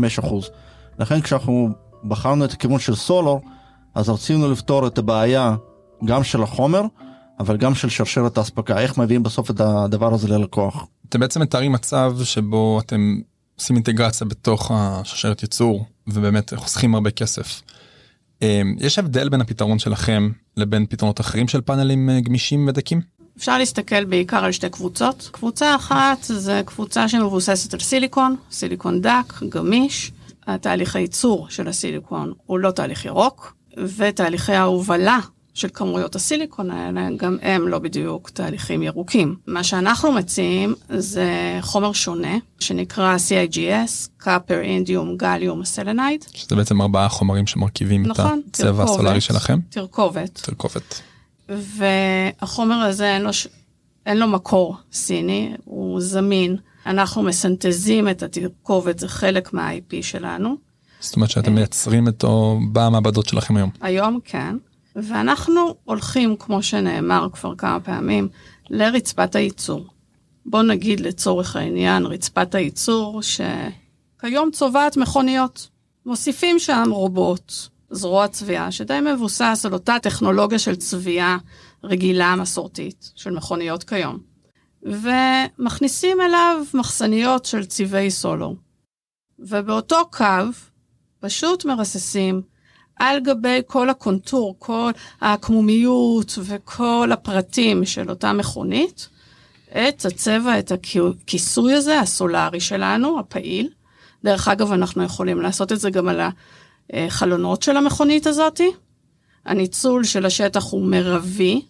לכן 0.99 1.21
כשאנחנו 1.21 1.69
בחרנו 2.05 2.45
את 2.45 2.53
הכיוון 2.53 2.79
של 2.79 2.95
סולר, 2.95 3.37
אז 3.95 4.09
רצינו 4.09 4.51
לפתור 4.51 4.87
את 4.87 4.99
הבעיה 4.99 5.57
גם 6.05 6.25
של 6.25 6.43
החומר, 6.43 6.83
אבל 7.41 7.57
גם 7.57 7.75
של 7.75 7.89
שרשרת 7.89 8.39
האספקה, 8.39 8.79
איך 8.79 8.99
מביאים 8.99 9.23
בסוף 9.23 9.51
את 9.51 9.61
הדבר 9.61 10.15
הזה 10.15 10.29
ללקוח. 10.29 10.87
אתם 11.11 11.21
בעצם 11.21 11.43
מתארים 11.43 11.73
מצב 11.73 12.17
שבו 12.25 12.81
אתם 12.81 13.21
עושים 13.59 13.77
אינטגרציה 13.77 14.27
בתוך 14.27 14.71
השרשרת 14.75 15.43
ייצור 15.43 15.85
ובאמת 16.07 16.55
חוסכים 16.55 16.95
הרבה 16.95 17.11
כסף. 17.11 17.63
אמ, 18.43 18.77
יש 18.81 18.99
הבדל 18.99 19.29
בין 19.29 19.41
הפתרון 19.41 19.79
שלכם 19.79 20.31
לבין 20.57 20.87
פתרונות 20.87 21.21
אחרים 21.21 21.49
של 21.49 21.61
פאנלים 21.61 22.11
אה, 22.11 22.21
גמישים 22.21 22.69
ודקים? 22.69 23.01
אפשר 23.39 23.59
להסתכל 23.59 24.05
בעיקר 24.05 24.45
על 24.45 24.53
שתי 24.53 24.71
קבוצות. 24.71 25.29
קבוצה 25.33 25.77
אחת 25.77 26.19
זה 26.23 26.63
קבוצה 26.67 27.09
שמבוססת 27.09 27.75
על 27.75 27.81
סיליקון, 27.81 28.37
סיליקון 28.51 29.01
דק, 29.01 29.43
גמיש. 29.49 30.13
התהליך 30.47 30.97
הייצור 30.97 31.47
של 31.51 31.69
הסיליקון 31.69 32.33
הוא 32.47 32.59
לא 32.59 32.71
תהליך 32.71 33.05
ירוק, 33.05 33.57
ותהליכי 33.97 34.53
ההובלה 34.53 35.19
של 35.55 35.69
כמויות 35.75 36.17
הסיליקון 36.17 36.71
האלה, 36.71 37.09
גם 37.17 37.39
הם 37.43 37.69
לא 37.69 37.79
בדיוק 37.79 38.31
תהליכים 38.31 38.83
ירוקים. 38.83 39.37
מה 39.47 39.65
שאנחנו 39.65 40.13
מציעים 40.13 40.75
זה 40.89 41.59
חומר 41.61 41.93
שונה, 41.93 42.37
שנקרא 42.61 43.17
CIGS, 43.17 44.23
copper, 44.23 44.53
אינדיום, 44.63 45.17
גליום, 45.17 45.65
סלנייד. 45.65 46.25
שזה 46.35 46.57
בעצם 46.57 46.83
ארבעה 46.83 47.09
חומרים 47.09 47.47
שמרכיבים 47.47 48.07
נכון, 48.07 48.41
את 48.51 48.55
הצבע 48.55 48.85
הסולארי 48.85 49.21
שלכם? 49.21 49.59
תרכובת. 49.69 50.41
תרכובת. 50.43 51.01
והחומר 51.49 52.75
הזה 52.75 53.15
אין 53.15 53.23
לו, 53.23 53.31
אין 54.07 54.19
לו 54.19 54.27
מקור 54.29 54.77
סיני, 54.93 55.53
הוא 55.65 56.01
זמין. 56.01 56.57
אנחנו 56.87 57.23
מסנטזים 57.23 58.09
את 58.09 58.23
התרכובת, 58.23 58.99
זה 58.99 59.09
חלק 59.09 59.53
מה-IP 59.53 59.95
שלנו. 60.03 60.57
זאת 61.01 61.17
אומרת 61.17 61.31
שאתם 61.31 61.55
מייצרים 61.55 62.07
אותו 62.07 62.59
במעבדות 62.73 63.29
שלכם 63.29 63.57
היום. 63.57 63.71
היום 63.81 64.19
כן. 64.25 64.57
ואנחנו 64.97 65.75
הולכים, 65.85 66.37
כמו 66.37 66.63
שנאמר 66.63 67.29
כבר 67.33 67.55
כמה 67.55 67.81
פעמים, 67.81 68.29
לרצפת 68.71 69.35
הייצור. 69.35 69.87
בוא 70.47 70.63
נגיד 70.63 71.01
לצורך 71.01 71.57
העניין 71.57 72.07
רצפת 72.07 72.55
הייצור 72.55 73.21
שכיום 73.23 74.51
צובעת 74.51 74.97
מכוניות. 74.97 75.69
מוסיפים 76.07 76.59
שם 76.59 76.85
רובוט, 76.91 77.53
זרוע 77.91 78.29
צביעה, 78.29 78.73
שדי 78.73 78.99
מבוסס 79.01 79.63
על 79.65 79.73
אותה 79.73 79.97
טכנולוגיה 80.03 80.59
של 80.59 80.77
צביעה 80.77 81.39
רגילה 81.85 82.37
מסורתית 82.37 83.13
של 83.17 83.31
מכוניות 83.31 83.85
כיום. 83.85 84.19
ומכניסים 84.83 86.21
אליו 86.21 86.65
מחסניות 86.75 87.45
של 87.45 87.65
צבעי 87.65 88.11
סולו. 88.11 88.57
ובאותו 89.39 90.11
קו 90.13 90.25
פשוט 91.21 91.65
מרססים 91.65 92.43
על 93.01 93.21
גבי 93.21 93.61
כל 93.67 93.91
הקונטור, 93.91 94.57
כל 94.59 94.91
העקמומיות 95.21 96.39
וכל 96.43 97.11
הפרטים 97.13 97.85
של 97.85 98.11
אותה 98.11 98.33
מכונית, 98.33 99.09
את 99.69 100.05
הצבע, 100.05 100.59
את 100.59 100.73
הכיסוי 100.73 101.75
הזה, 101.75 102.01
הסולארי 102.01 102.61
שלנו, 102.61 103.19
הפעיל. 103.19 103.69
דרך 104.25 104.49
אגב, 104.49 104.73
אנחנו 104.73 105.03
יכולים 105.03 105.41
לעשות 105.41 105.73
את 105.73 105.81
זה 105.81 105.91
גם 105.91 106.09
על 106.09 106.21
החלונות 106.93 107.63
של 107.63 107.77
המכונית 107.77 108.27
הזאתי. 108.27 108.71
הניצול 109.45 110.05
של 110.05 110.27
השטח 110.27 110.73
הוא 110.73 110.87
מרבי 110.87 111.63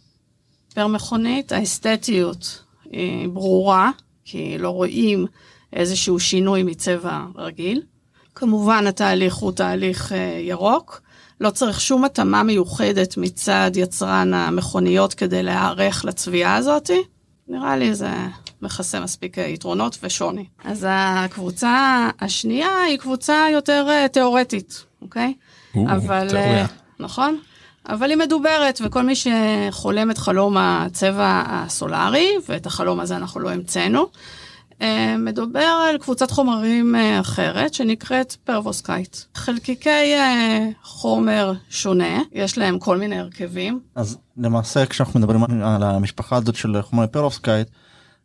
פר 0.75 0.87
מכונית, 0.87 1.53
האסתטיות 1.53 2.63
היא 2.91 3.29
ברורה, 3.29 3.91
כי 4.25 4.59
לא 4.59 4.71
רואים 4.71 5.27
איזשהו 5.73 6.21
שינוי 6.21 6.63
מצבע 6.63 7.25
רגיל. 7.35 7.83
כמובן, 8.35 8.87
התהליך 8.87 9.35
הוא 9.35 9.53
תהליך 9.53 10.13
אה, 10.13 10.41
ירוק. 10.43 11.10
לא 11.41 11.51
צריך 11.51 11.81
שום 11.81 12.05
התאמה 12.05 12.43
מיוחדת 12.43 13.17
מצד 13.17 13.71
יצרן 13.75 14.35
המכוניות 14.35 15.15
כדי 15.15 15.43
להיערך 15.43 16.05
לצביעה 16.05 16.57
הזאת. 16.57 16.91
נראה 17.49 17.77
לי 17.77 17.95
זה 17.95 18.11
מכסה 18.63 19.01
מספיק 19.01 19.37
יתרונות 19.39 19.99
ושוני. 20.03 20.45
אז 20.65 20.87
הקבוצה 20.89 22.09
השנייה 22.21 22.83
היא 22.89 22.99
קבוצה 22.99 23.47
יותר 23.53 23.87
אה, 23.89 24.09
תיאורטית, 24.09 24.85
אוקיי? 25.03 25.35
אבל... 25.77 26.29
תיאוריה. 26.29 26.67
נכון? 26.99 27.39
אבל 27.89 28.11
היא 28.11 28.19
מדוברת, 28.19 28.81
וכל 28.85 29.03
מי 29.03 29.13
שחולם 29.17 30.11
את 30.11 30.19
חלום 30.19 30.57
הצבע 30.59 31.43
הסולארי, 31.47 32.29
ואת 32.49 32.67
החלום 32.67 33.01
הזה 33.01 33.17
אנחנו 33.17 33.41
לא 33.41 33.51
המצאנו, 33.51 34.01
אה, 34.01 34.07
מדובר 35.19 35.89
על 35.91 35.99
קבוצת 35.99 36.31
חומרים 36.31 36.95
אה, 36.95 37.21
אחרת 37.21 37.75
שנקראת 37.75 38.33
perovskite. 38.45 39.17
חלקיקי 39.35 40.15
אה, 40.15 40.69
חומר 40.83 41.53
שונה, 41.71 42.23
יש 42.33 42.59
להם 42.59 42.79
כל 42.79 42.99
מיני 42.99 43.19
הרכבים. 43.19 43.81
אז 43.95 44.19
למעשה 44.37 44.87
כשאנחנו 44.87 45.21
מדברים 45.21 45.45
על 45.45 45.83
המשפחה 45.83 46.37
הזאת 46.37 46.55
של 46.55 46.83
חומרי 46.83 47.07
perovskite, 47.09 47.69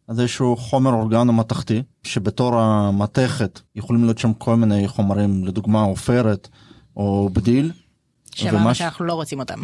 אז 0.08 0.20
איזשהו 0.20 0.56
חומר 0.56 0.94
אורגנו 0.94 1.34
מתכתי 1.34 1.84
שבתור 2.04 2.60
המתכת 2.60 3.60
יכולים 3.76 4.04
להיות 4.04 4.18
שם 4.18 4.34
כל 4.34 4.56
מיני 4.56 4.88
חומרים 4.88 5.46
לדוגמה 5.46 5.82
עופרת 5.82 6.48
או 6.98 7.30
בדיל. 7.34 7.72
שמה 8.36 8.74
שאנחנו 8.74 9.06
לא 9.06 9.14
רוצים 9.14 9.40
אותם. 9.40 9.60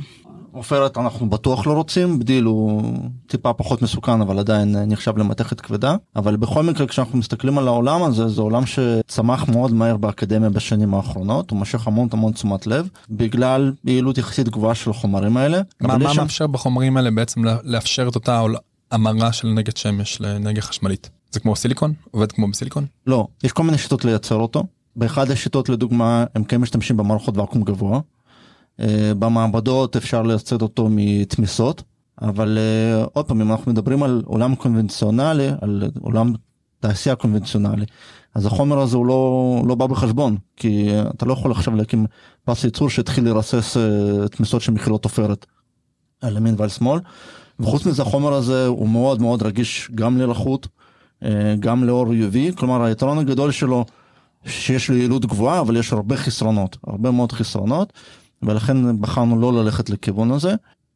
עופרת 0.52 0.98
אנחנו 0.98 1.30
בטוח 1.30 1.68
לא 1.68 1.74
רוצים. 1.74 2.20
בדיל 2.20 2.44
הוא 2.44 2.84
טיפה 3.28 3.54
פחות 3.54 3.82
מסוכן 3.82 4.22
אבל 4.22 4.40
עדיין 4.40 4.76
נחשב 4.76 5.18
למתכת 5.18 5.62
כבדה. 5.62 5.96
אבל 6.16 6.36
בכל 6.36 6.64
מקרה 6.64 6.88
כשאנחנו 6.88 7.18
מסתכלים 7.18 7.58
על 7.58 7.68
העולם 7.68 8.04
הזה 8.04 8.28
זה 8.28 8.42
עולם 8.42 8.64
שצמח 8.66 9.50
מאוד 9.50 9.74
מהר 9.74 9.98
באקדמיה 9.98 10.50
בשנים 10.50 10.94
האחרונות. 10.94 11.52
הוא 11.52 11.60
משך 11.60 11.88
המון 11.88 12.08
המון 12.12 12.34
תשומת 12.34 12.68
לב 12.68 12.90
בגלל 13.10 13.74
יעילות 13.86 14.18
יחסית 14.18 14.50
גבוהה 14.50 14.76
של 14.76 14.90
החומרים 14.90 15.38
האלה. 15.38 15.62
מה, 15.82 15.98
מה 15.98 16.14
שם... 16.14 16.22
מאפשר 16.22 16.48
בחומרים 16.48 16.98
האלה 16.98 17.12
בעצם 17.12 17.42
לאפשר 17.64 18.08
את 18.08 18.16
אותה 18.16 18.44
המרה 18.92 19.32
של 19.32 19.48
אנרגיית 19.48 19.78
שמש 19.78 20.22
לאנרגיה 20.22 20.62
חשמלית? 20.62 21.10
זה 21.32 21.40
כמו 21.40 21.56
סיליקון? 21.56 21.94
עובד 22.12 22.32
כמו 22.32 22.48
בסיליקון? 22.48 22.86
לא 23.08 23.28
יש 23.44 23.52
כל 23.52 23.64
מיני 23.64 23.78
שיטות 23.78 24.06
לייצר 24.06 24.36
אותו. 24.36 24.64
באחד 24.96 25.32
השיטות 25.32 25.70
לדוגמה 25.70 26.26
הם 26.36 26.44
כן 26.44 26.58
משתמשים 26.58 26.98
במערכות 26.98 27.38
ואקום 27.38 27.64
גבוה 27.64 28.00
במעבדות 29.20 29.96
אפשר 29.96 30.22
לייצר 30.22 30.58
אותו 30.62 30.88
מתמיסות, 30.92 31.84
אבל 32.22 32.58
אה, 32.58 33.04
עוד 33.14 33.26
פעם, 33.26 33.42
אם 33.42 33.52
אנחנו 33.52 33.72
מדברים 33.72 34.04
על 34.04 34.22
עולם 34.26 34.56
קונבנציונלי, 34.56 35.50
על 35.62 35.84
עולם 36.02 36.34
תעשייה 36.80 37.16
קונבנציונלי, 37.16 37.86
אז 38.36 38.46
החומר 38.46 38.80
הזה 38.80 38.98
הוא 38.98 39.06
לא, 39.06 39.64
לא 39.68 39.76
בא 39.76 39.88
בחשבון, 39.88 40.38
כי 40.58 40.90
אתה 41.16 41.26
לא 41.26 41.34
יכול 41.34 41.52
עכשיו 41.52 41.76
להקים 41.76 42.06
פס 42.46 42.64
ייצור 42.64 42.90
שהתחיל 42.90 43.26
לרסס 43.26 43.78
אה, 43.78 44.28
תמיסות 44.28 44.62
שמכילות 44.62 45.04
עופרת 45.04 45.46
על 46.22 46.38
ימין 46.38 46.56
ועל 46.58 46.70
שמאל. 46.70 47.00
וחוץ 47.60 47.86
מזה 47.86 48.02
החומר 48.02 48.34
הזה 48.34 48.68
הוא 48.68 48.90
מאוד 48.90 49.22
מאוד 49.22 49.44
רגיש 49.44 49.92
גם 49.96 50.18
ללחות, 50.18 50.68
גם 51.60 51.84
לאור 51.84 52.08
UV, 52.08 52.56
כלומר 52.56 52.84
היתרון 52.84 53.18
הגדול 53.18 53.52
שלו 53.52 53.86
שיש 54.46 54.90
לו 54.90 54.98
יעילות 54.98 55.26
גבוהה 55.26 55.60
אבל 55.60 55.78
יש 55.78 55.94
הרבה 55.94 56.18
חסרונות, 56.18 56.78
הרבה 56.88 57.12
מאוד 57.12 57.32
חסרונות. 57.32 57.94
ולכן 58.44 59.02
בחרנו 59.02 59.42
לא 59.42 59.64
ללכת 59.64 59.90
לכיוון 59.90 60.32
הזה. 60.32 60.56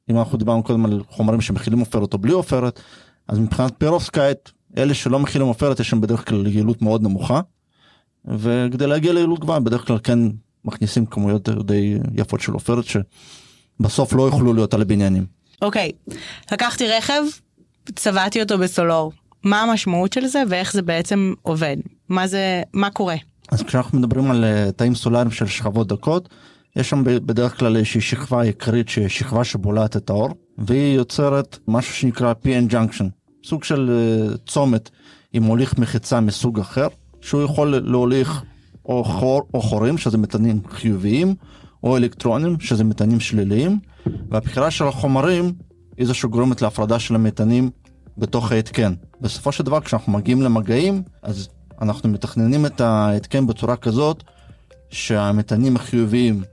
אם 0.09 0.17
אנחנו 0.19 0.37
דיברנו 0.37 0.63
קודם 0.63 0.85
על 0.85 1.01
חומרים 1.09 1.41
שמכילים 1.41 1.79
עופרת 1.79 2.13
או 2.13 2.17
בלי 2.17 2.31
עופרת, 2.31 2.79
אז 3.27 3.39
מבחינת 3.39 3.73
perovskite, 3.77 4.49
אלה 4.77 4.93
שלא 4.93 5.19
מכילים 5.19 5.47
עופרת 5.47 5.79
יש 5.79 5.89
שם 5.89 6.01
בדרך 6.01 6.29
כלל 6.29 6.47
יעילות 6.47 6.81
מאוד 6.81 7.03
נמוכה. 7.03 7.41
וכדי 8.25 8.87
להגיע 8.87 9.13
ליעילות 9.13 9.39
גבוהה 9.39 9.59
בדרך 9.59 9.87
כלל 9.87 9.97
כן 10.03 10.19
מכניסים 10.65 11.05
כמויות 11.05 11.49
די 11.49 11.97
יפות 12.15 12.41
של 12.41 12.53
עופרת 12.53 12.85
בסוף 13.79 14.13
לא 14.13 14.23
יוכלו 14.23 14.53
להיות 14.53 14.73
על 14.73 14.81
הבניינים. 14.81 15.25
אוקיי, 15.61 15.91
לקחתי 16.51 16.87
רכב, 16.87 17.21
צבעתי 17.95 18.41
אותו 18.41 18.57
בסולור. 18.57 19.11
מה 19.43 19.61
המשמעות 19.61 20.13
של 20.13 20.27
זה 20.27 20.43
ואיך 20.49 20.73
זה 20.73 20.81
בעצם 20.81 21.33
עובד? 21.41 21.77
מה 22.09 22.27
זה, 22.27 22.63
מה 22.73 22.89
קורה? 22.89 23.15
אז 23.51 23.63
כשאנחנו 23.63 23.99
מדברים 23.99 24.31
על 24.31 24.43
אה, 24.43 24.71
תאים 24.71 24.95
סולאריים 24.95 25.31
של 25.31 25.47
שכבות 25.47 25.87
דקות, 25.87 26.29
יש 26.75 26.89
שם 26.89 27.03
בדרך 27.03 27.59
כלל 27.59 27.77
איזושהי 27.77 28.01
שכבה 28.01 28.41
עיקרית 28.41 28.89
שכבה 28.89 29.43
שבולעת 29.43 29.97
את 29.97 30.09
האור, 30.09 30.29
והיא 30.57 30.95
יוצרת 30.95 31.57
משהו 31.67 31.95
שנקרא 31.95 32.33
PN 32.43 32.73
junction, 32.73 33.05
סוג 33.43 33.63
של 33.63 33.89
uh, 33.89 34.37
צומת 34.51 34.89
עם 35.33 35.43
מוליך 35.43 35.77
מחיצה 35.77 36.19
מסוג 36.19 36.59
אחר, 36.59 36.87
שהוא 37.21 37.43
יכול 37.43 37.75
להוליך 37.77 38.43
או 38.85 39.03
חור 39.03 39.41
או 39.53 39.61
חורים, 39.61 39.97
שזה 39.97 40.17
מטענים 40.17 40.61
חיוביים, 40.69 41.35
או 41.83 41.97
אלקטרונים, 41.97 42.59
שזה 42.59 42.83
מטענים 42.83 43.19
שליליים, 43.19 43.79
והבחירה 44.29 44.71
של 44.71 44.87
החומרים 44.87 45.53
היא 45.97 46.07
זו 46.07 46.13
שגורמת 46.13 46.61
להפרדה 46.61 46.99
של 46.99 47.15
המטענים 47.15 47.69
בתוך 48.17 48.51
ההתקן. 48.51 48.93
בסופו 49.21 49.51
של 49.51 49.63
דבר 49.63 49.81
כשאנחנו 49.81 50.11
מגיעים 50.11 50.41
למגעים, 50.41 51.03
אז 51.23 51.49
אנחנו 51.81 52.09
מתכננים 52.09 52.65
את 52.65 52.81
ההתקן 52.81 53.47
בצורה 53.47 53.75
כזאת 53.75 54.23
שהמטענים 54.89 55.75
החיוביים 55.75 56.43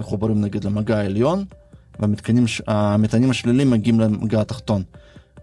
מחוברים 0.00 0.40
נגיד 0.40 0.64
למגע 0.64 0.98
העליון 0.98 1.44
והמטענים 2.00 3.30
השליליים 3.30 3.70
מגיעים 3.70 4.00
למגע 4.00 4.40
התחתון. 4.40 4.82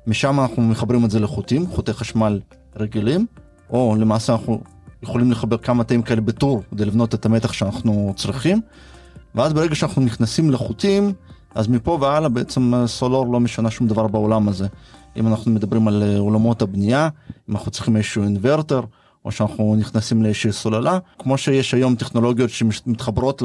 משם 0.08 0.40
אנחנו 0.40 0.62
מחברים 0.62 1.06
את 1.06 1.12
זה 1.12 1.20
לחוטים, 1.20 1.68
חוטי 1.68 1.94
חשמל 1.94 2.40
רגילים, 2.76 3.26
או 3.70 3.96
למעשה 4.00 4.34
אנחנו 4.34 4.62
יכולים 5.04 5.32
לחבר 5.32 5.58
כמה 5.58 5.84
תאים 5.84 6.02
כאלה 6.02 6.22
בטור 6.22 6.64
כדי 6.72 6.86
לבנות 6.86 7.16
את 7.16 7.26
המתח 7.26 7.54
שאנחנו 7.54 8.14
צריכים, 8.16 8.62
ואז 9.36 9.54
ברגע 9.54 9.76
שאנחנו 9.76 10.02
נכנסים 10.02 10.52
לחוטים, 10.52 11.14
אז 11.56 11.68
מפה 11.68 11.98
והלאה 12.02 12.30
בעצם 12.30 12.74
סולור 12.86 13.34
לא 13.34 13.40
משנה 13.40 13.72
שום 13.72 13.88
דבר 13.88 14.08
בעולם 14.08 14.50
הזה. 14.50 14.68
אם 15.18 15.28
אנחנו 15.28 15.52
מדברים 15.52 15.88
על 15.88 16.04
עולמות 16.18 16.62
הבנייה, 16.62 17.10
אם 17.50 17.56
אנחנו 17.56 17.72
צריכים 17.72 17.96
איזשהו 17.96 18.24
אינוורטר, 18.24 18.82
או 19.26 19.32
שאנחנו 19.32 19.76
נכנסים 19.76 20.24
לאיזושהי 20.24 20.52
סוללה, 20.52 21.00
כמו 21.20 21.38
שיש 21.38 21.74
היום 21.74 21.96
טכנולוגיות 21.96 22.50
שמתחברות. 22.50 23.44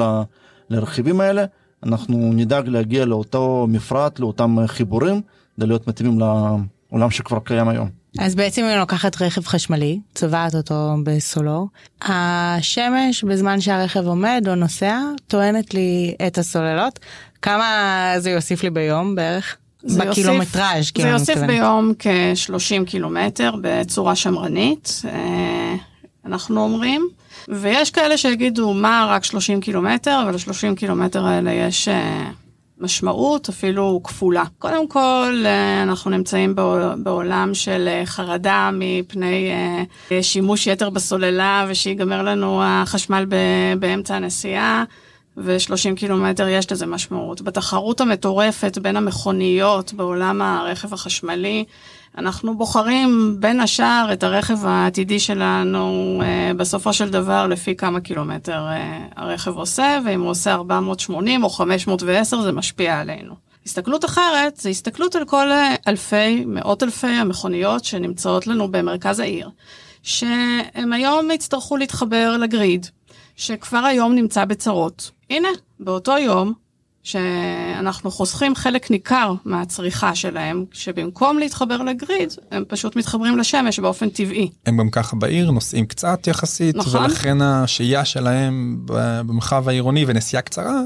לרכיבים 0.71 1.21
האלה, 1.21 1.45
אנחנו 1.83 2.33
נדאג 2.33 2.69
להגיע 2.69 3.05
לאותו 3.05 3.67
מפרט, 3.69 4.19
לאותם 4.19 4.57
חיבורים, 4.67 5.21
כדי 5.57 5.67
להיות 5.67 5.89
מתאימים 5.89 6.19
לעולם 6.19 7.11
שכבר 7.11 7.39
קיים 7.45 7.69
היום. 7.69 7.89
אז 8.19 8.35
בעצם 8.35 8.65
אני 8.65 8.77
לוקחת 8.77 9.23
רכב 9.23 9.45
חשמלי, 9.45 10.01
צובעת 10.15 10.55
אותו 10.55 10.95
בסולור, 11.05 11.69
השמש 12.03 13.25
בזמן 13.25 13.61
שהרכב 13.61 14.07
עומד 14.07 14.45
או 14.49 14.55
נוסע 14.55 14.99
טוענת 15.27 15.75
לי 15.75 16.15
את 16.27 16.39
הסוללות, 16.39 16.99
כמה 17.43 18.15
זה 18.19 18.31
יוסיף 18.31 18.63
לי 18.63 18.71
ביום 18.71 19.15
בערך? 19.15 19.57
בקילומטראז' 19.85 20.91
כאילו 20.91 21.09
זה 21.09 21.15
יוסיף 21.15 21.39
ביום 21.47 21.93
כ-30 21.99 22.85
קילומטר 22.87 23.55
בצורה 23.63 24.17
שמרנית, 24.17 25.03
אה, 25.05 25.75
אנחנו 26.27 26.61
אומרים. 26.61 27.09
ויש 27.49 27.91
כאלה 27.91 28.17
שיגידו, 28.17 28.75
מה, 28.75 29.07
רק 29.09 29.25
30 29.25 29.61
קילומטר, 29.61 30.21
אבל 30.23 30.33
ל-30 30.33 30.77
קילומטר 30.77 31.27
האלה 31.27 31.53
יש 31.53 31.89
uh, 31.89 31.93
משמעות, 32.79 33.49
אפילו 33.49 34.01
כפולה. 34.05 34.45
קודם 34.59 34.89
כל, 34.89 35.45
uh, 35.45 35.83
אנחנו 35.83 36.11
נמצאים 36.11 36.55
בעולם 36.97 37.55
של 37.55 37.89
uh, 38.03 38.07
חרדה 38.07 38.71
מפני 38.73 39.51
שימוש 40.23 40.67
יתר 40.67 40.91
בסוללה, 40.91 41.67
ושיגמר 41.69 42.23
לנו 42.23 42.61
החשמל 42.65 43.27
באמצע 43.79 44.17
הנסיעה. 44.17 44.85
ו-30 45.37 45.97
קילומטר 45.97 46.49
יש 46.49 46.73
לזה 46.73 46.87
משמעות. 46.87 47.43
בתחרות 47.43 48.01
המטורפת 48.01 48.79
בין 48.79 48.97
המכוניות 48.97 49.93
בעולם 49.93 50.43
הרכב 50.43 50.95
החשמלי, 50.95 51.65
אנחנו 52.19 52.57
בוחרים 52.57 53.37
בין 53.41 53.61
השאר 53.61 54.09
את 54.13 54.23
הרכב 54.23 54.67
העתידי 54.67 55.21
שלנו 55.21 56.21
אה, 56.25 56.53
בסופו 56.57 56.93
של 56.93 57.11
דבר 57.11 57.47
לפי 57.47 57.77
כמה 57.77 58.01
קילומטר 58.01 58.67
אה, 58.67 59.07
הרכב 59.17 59.57
עושה, 59.57 59.99
ואם 60.05 60.21
הוא 60.21 60.31
עושה 60.31 60.55
480 60.55 61.45
או 61.45 61.51
510 61.51 62.43
זה 62.43 62.53
משפיע 62.53 63.01
עלינו. 63.01 63.35
הסתכלות 63.67 64.05
אחרת 64.05 64.57
זה 64.57 64.69
הסתכלות 64.69 65.17
על 65.17 65.25
כל 65.25 65.47
אלפי, 65.89 66.45
מאות 66.47 66.83
אלפי 66.83 67.07
המכוניות 67.07 67.85
שנמצאות 67.85 68.47
לנו 68.47 68.69
במרכז 68.71 69.21
העיר, 69.21 69.51
שהם 70.03 70.93
היום 70.93 71.31
יצטרכו 71.31 71.77
להתחבר 71.77 72.37
לגריד, 72.37 72.87
שכבר 73.37 73.79
היום 73.79 74.15
נמצא 74.15 74.45
בצרות. 74.45 75.11
הנה, 75.31 75.49
באותו 75.81 76.19
יום 76.19 76.53
שאנחנו 77.03 78.11
חוסכים 78.11 78.55
חלק 78.55 78.91
ניכר 78.91 79.35
מהצריכה 79.45 80.15
שלהם, 80.15 80.65
שבמקום 80.73 81.39
להתחבר 81.39 81.77
לגריד, 81.77 82.33
הם 82.51 82.65
פשוט 82.69 82.97
מתחברים 82.97 83.39
לשמש 83.39 83.79
באופן 83.79 84.09
טבעי. 84.09 84.51
הם 84.67 84.77
גם 84.77 84.91
ככה 84.91 85.17
בעיר 85.17 85.51
נוסעים 85.51 85.87
קצת 85.87 86.27
יחסית, 86.27 86.77
נכון. 86.77 87.05
ולכן 87.05 87.43
השהייה 87.43 88.05
שלהם 88.05 88.79
במרחב 88.85 89.69
העירוני 89.69 90.05
ונסיעה 90.09 90.43
קצרה 90.43 90.81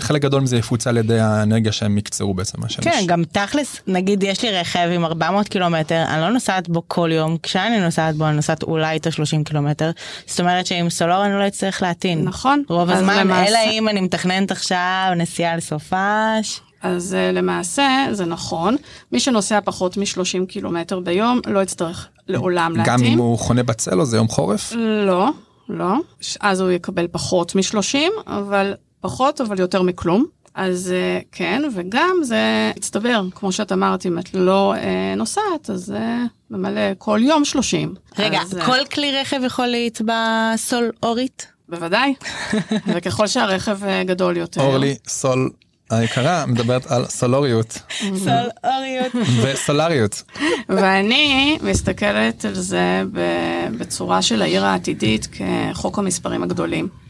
חלק 0.00 0.22
גדול 0.22 0.42
מזה 0.42 0.56
יפוצה 0.56 0.90
על 0.90 0.96
ידי 0.96 1.18
האנרגיה 1.18 1.72
שהם 1.72 1.98
יקצרו 1.98 2.34
בעצם 2.34 2.60
מהשמש. 2.60 2.84
כן, 2.84 3.02
גם 3.06 3.24
תכלס, 3.24 3.80
נגיד 3.86 4.22
יש 4.22 4.42
לי 4.42 4.50
רכב 4.50 4.88
עם 4.94 5.04
400 5.04 5.48
קילומטר, 5.48 6.02
אני 6.08 6.20
לא 6.20 6.30
נוסעת 6.30 6.68
בו 6.68 6.82
כל 6.88 7.10
יום, 7.12 7.36
כשאני 7.42 7.80
נוסעת 7.80 8.16
בו 8.16 8.26
אני 8.26 8.36
נוסעת 8.36 8.62
אולי 8.62 8.96
את 8.96 9.06
ה-30 9.06 9.44
קילומטר, 9.44 9.90
זאת 10.26 10.40
אומרת 10.40 10.66
שעם 10.66 10.90
סולור 10.90 11.24
אני 11.24 11.34
לא 11.34 11.46
אצטרך 11.46 11.82
להטעין. 11.82 12.24
נכון. 12.24 12.62
רוב 12.68 12.90
הזמן, 12.90 13.18
למעשה... 13.18 13.48
אלא 13.48 13.58
אם 13.72 13.88
אני 13.88 14.00
מתכננת 14.00 14.50
עכשיו 14.50 15.12
נסיעה 15.16 15.56
לסופש. 15.56 16.60
אז 16.82 17.16
uh, 17.16 17.36
למעשה 17.36 18.06
זה 18.12 18.24
נכון, 18.24 18.76
מי 19.12 19.20
שנוסע 19.20 19.58
פחות 19.64 19.96
מ-30 19.96 20.46
קילומטר 20.48 21.00
ביום 21.00 21.40
לא 21.46 21.62
יצטרך 21.62 22.08
לעולם 22.28 22.76
להטעין. 22.76 22.98
גם 22.98 23.04
אם 23.04 23.18
הוא 23.18 23.38
חונה 23.38 23.62
בצל 23.62 24.00
או 24.00 24.04
זה 24.04 24.16
יום 24.16 24.28
חורף? 24.28 24.72
לא, 25.06 25.28
לא, 25.68 25.94
אז 26.40 26.60
הוא 26.60 26.70
יקבל 26.70 27.06
פחות 27.10 27.54
מ-30, 27.54 27.98
אבל 28.26 28.74
פחות, 29.06 29.40
אבל 29.40 29.60
יותר 29.60 29.82
מכלום. 29.82 30.26
אז 30.54 30.92
אה, 30.92 31.20
כן, 31.32 31.62
וגם 31.74 32.16
זה 32.22 32.72
מצטבר, 32.76 33.22
כמו 33.34 33.52
שאת 33.52 33.72
אמרת, 33.72 34.06
אם 34.06 34.18
את 34.18 34.34
לא 34.34 34.74
אה, 34.74 35.14
נוסעת, 35.16 35.70
אז 35.70 35.80
זה 35.80 35.96
אה, 35.96 36.22
ממלא 36.50 36.80
כל 36.98 37.20
יום 37.22 37.44
30. 37.44 37.94
רגע, 38.18 38.40
אז, 38.42 38.56
אה, 38.58 38.66
כל 38.66 38.78
כלי 38.92 39.12
רכב 39.12 39.40
יכול 39.46 39.66
להתבע 39.66 40.52
סול 40.56 40.90
אורית? 41.02 41.46
בוודאי, 41.68 42.14
וככל 42.94 43.26
שהרכב 43.26 43.84
אה, 43.84 44.04
גדול 44.04 44.36
יותר. 44.36 44.60
אורלי, 44.60 44.96
סול 45.08 45.50
היקרה 45.90 46.46
מדברת 46.46 46.86
על 46.86 47.04
סולוריות. 47.04 47.78
סולוריות. 47.98 49.12
וסולריות. 49.42 50.22
ואני 50.68 51.58
מסתכלת 51.62 52.44
על 52.44 52.54
זה 52.54 53.02
בצורה 53.78 54.22
של 54.22 54.42
העיר 54.42 54.64
העתידית 54.64 55.28
כחוק 55.32 55.98
המספרים 55.98 56.42
הגדולים. 56.42 57.05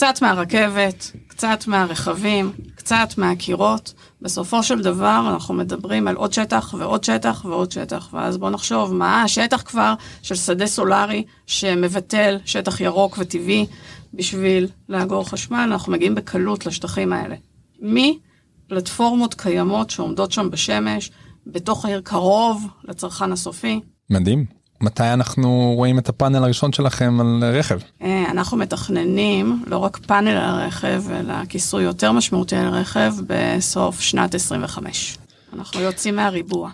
קצת 0.00 0.22
מהרכבת, 0.22 1.12
קצת 1.26 1.66
מהרכבים, 1.66 2.52
קצת 2.74 3.08
מהקירות. 3.16 3.94
בסופו 4.22 4.62
של 4.62 4.82
דבר 4.82 5.26
אנחנו 5.32 5.54
מדברים 5.54 6.08
על 6.08 6.16
עוד 6.16 6.32
שטח 6.32 6.74
ועוד 6.78 7.04
שטח 7.04 7.44
ועוד 7.44 7.72
שטח. 7.72 8.08
ואז 8.12 8.38
בואו 8.38 8.50
נחשוב 8.50 8.94
מה 8.94 9.22
השטח 9.22 9.62
כבר 9.62 9.94
של 10.22 10.34
שדה 10.34 10.66
סולארי 10.66 11.24
שמבטל 11.46 12.38
שטח 12.44 12.80
ירוק 12.80 13.18
וטבעי 13.18 13.66
בשביל 14.14 14.68
לאגור 14.88 15.28
חשמל. 15.28 15.68
אנחנו 15.72 15.92
מגיעים 15.92 16.14
בקלות 16.14 16.66
לשטחים 16.66 17.12
האלה. 17.12 17.36
מפלטפורמות 17.80 19.34
קיימות 19.34 19.90
שעומדות 19.90 20.32
שם 20.32 20.50
בשמש, 20.50 21.10
בתוך 21.46 21.84
העיר 21.84 22.00
קרוב 22.04 22.66
לצרכן 22.84 23.32
הסופי. 23.32 23.80
מדהים. 24.10 24.60
מתי 24.80 25.12
אנחנו 25.12 25.72
רואים 25.76 25.98
את 25.98 26.08
הפאנל 26.08 26.44
הראשון 26.44 26.72
שלכם 26.72 27.20
על 27.20 27.44
רכב? 27.44 27.78
אנחנו 28.30 28.56
מתכננים 28.56 29.62
לא 29.66 29.76
רק 29.76 29.96
פאנל 29.96 30.36
על 30.36 30.60
רכב, 30.66 31.02
אלא 31.10 31.34
כיסוי 31.48 31.82
יותר 31.82 32.12
משמעותי 32.12 32.56
על 32.56 32.68
רכב 32.68 33.14
בסוף 33.26 34.00
שנת 34.00 34.34
25. 34.34 35.18
אנחנו 35.52 35.80
יוצאים 35.80 36.16
מהריבוע. 36.16 36.70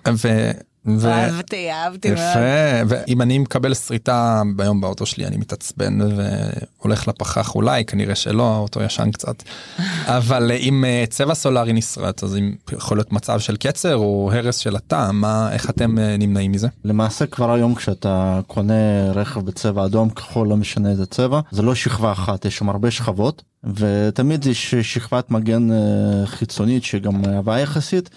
ו... 0.86 1.08
אהבתי, 1.08 1.72
אהבתי 1.72 2.08
מאוד. 2.08 2.20
יפה, 2.20 2.94
ואם 2.96 3.22
אני 3.22 3.38
מקבל 3.38 3.74
שריטה 3.74 4.42
ביום 4.56 4.80
באוטו 4.80 5.06
שלי 5.06 5.26
אני 5.26 5.36
מתעצבן 5.36 5.98
והולך 6.00 7.08
לפחח 7.08 7.54
אולי, 7.54 7.84
כנראה 7.84 8.14
שלא, 8.14 8.54
האוטו 8.54 8.82
ישן 8.82 9.10
קצת. 9.10 9.42
אבל 10.18 10.52
אם 10.52 10.84
אה, 10.84 11.04
צבע 11.10 11.34
סולארי 11.34 11.72
נסרט, 11.72 12.22
אז 12.22 12.36
אם 12.36 12.54
יכול 12.72 12.96
להיות 12.96 13.12
מצב 13.12 13.40
של 13.40 13.56
קצר 13.56 13.96
או 13.96 14.30
הרס 14.32 14.56
של 14.56 14.76
התא, 14.76 15.10
מה, 15.12 15.52
איך 15.52 15.70
אתם 15.70 15.98
אה, 15.98 16.16
נמנעים 16.16 16.52
מזה? 16.52 16.68
למעשה 16.84 17.26
כבר 17.26 17.52
היום 17.52 17.74
כשאתה 17.74 18.40
קונה 18.46 19.12
רכב 19.14 19.40
בצבע 19.40 19.84
אדום, 19.84 20.10
כחול, 20.10 20.48
לא 20.48 20.56
משנה 20.56 20.90
איזה 20.90 21.06
צבע, 21.06 21.40
זה 21.50 21.62
לא 21.62 21.74
שכבה 21.74 22.12
אחת, 22.12 22.44
יש 22.44 22.56
שם 22.56 22.68
הרבה 22.68 22.90
שכבות, 22.90 23.42
ותמיד 23.74 24.46
יש 24.46 24.74
שכבת 24.74 25.30
מגן 25.30 25.72
אה, 25.72 26.26
חיצונית 26.26 26.84
שגם 26.84 27.24
אהבה 27.24 27.58
יחסית. 27.58 28.10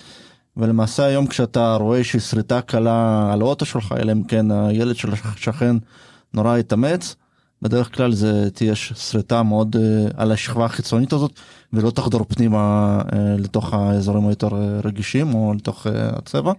ולמעשה 0.59 1.05
היום 1.05 1.27
כשאתה 1.27 1.75
רואה 1.75 1.97
איזושהי 1.97 2.19
שריטה 2.19 2.61
קלה 2.61 3.29
על 3.33 3.41
האוטו 3.41 3.65
שלך 3.65 3.95
אלא 3.99 4.11
אם 4.11 4.23
כן 4.23 4.51
הילד 4.51 4.95
של 4.95 5.09
השכן 5.13 5.75
נורא 6.33 6.57
התאמץ 6.57 7.15
בדרך 7.61 7.95
כלל 7.95 8.13
זה 8.13 8.51
תהיה 8.51 8.75
שריטה 8.75 9.43
מאוד 9.43 9.75
uh, 9.75 9.79
על 10.17 10.31
השכבה 10.31 10.65
החיצונית 10.65 11.13
הזאת 11.13 11.39
ולא 11.73 11.91
תחדור 11.91 12.25
פנימה 12.27 12.99
uh, 13.01 13.15
לתוך 13.15 13.73
האזורים 13.73 14.27
היותר 14.27 14.47
uh, 14.47 14.87
רגישים 14.87 15.33
או 15.33 15.53
לתוך 15.53 15.87
הצבע. 15.89 16.53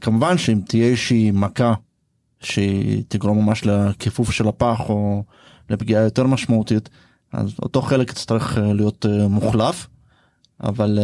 כמובן 0.00 0.38
שאם 0.38 0.60
תהיה 0.68 0.86
איזושהי 0.86 1.30
מכה 1.30 1.74
שהיא 2.40 3.02
תגרום 3.08 3.38
ממש 3.38 3.66
לכיפוף 3.66 4.30
של 4.30 4.48
הפח 4.48 4.80
או 4.88 5.22
לפגיעה 5.70 6.02
יותר 6.02 6.26
משמעותית 6.26 6.88
אז 7.32 7.50
אותו 7.62 7.82
חלק 7.82 8.10
יצטרך 8.10 8.58
להיות 8.58 9.06
מוחלף 9.28 9.86
אבל 10.62 10.98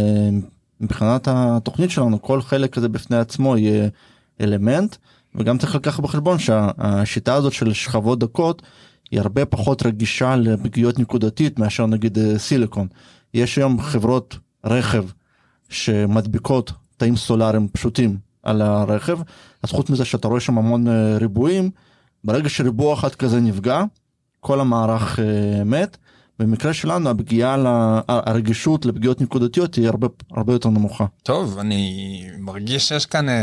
מבחינת 0.83 1.29
התוכנית 1.31 1.91
שלנו 1.91 2.23
כל 2.23 2.43
חלק 2.43 2.75
כזה 2.75 2.89
בפני 2.89 3.17
עצמו 3.17 3.57
יהיה 3.57 3.89
אלמנט 4.41 4.97
וגם 5.35 5.59
צריך 5.59 5.75
לקחת 5.75 6.01
בחשבון 6.01 6.39
שהשיטה 6.39 7.35
הזאת 7.35 7.53
של 7.53 7.73
שכבות 7.73 8.19
דקות 8.19 8.63
היא 9.11 9.21
הרבה 9.21 9.45
פחות 9.45 9.87
רגישה 9.87 10.37
לפגיעות 10.37 10.99
נקודתית 10.99 11.59
מאשר 11.59 11.87
נגיד 11.87 12.19
אה, 12.19 12.39
סיליקון. 12.39 12.87
יש 13.35 13.59
היום 13.59 13.81
חברות 13.81 14.39
רכב 14.65 15.05
שמדביקות 15.69 16.73
תאים 16.97 17.17
סולאריים 17.17 17.69
פשוטים 17.69 18.19
על 18.43 18.63
הרכב 18.63 19.19
אז 19.63 19.71
חוץ 19.71 19.91
מזה 19.91 20.05
שאתה 20.05 20.29
רואה 20.29 20.41
שם 20.41 20.59
המון 20.59 20.89
אה, 20.89 21.19
ריבועים 21.19 21.71
ברגע 22.25 22.49
שריבוע 22.49 22.95
אחד 22.95 23.15
כזה 23.15 23.41
נפגע 23.41 23.85
כל 24.41 24.61
המערך 24.61 25.19
אה, 25.19 25.65
מת 25.65 25.97
במקרה 26.39 26.75
שלנו 26.75 27.11
הפגיעה, 27.11 27.57
הרגישות 28.09 28.87
לפגיעות 28.87 29.21
נקודתיות 29.21 29.75
היא 29.75 29.89
הרבה 29.89 30.07
הרבה 30.31 30.53
יותר 30.53 30.69
נמוכה. 30.69 31.05
טוב 31.23 31.59
אני 31.59 32.25
מרגיש 32.39 32.89
שיש 32.89 33.07
כאן 33.07 33.29
אה, 33.29 33.43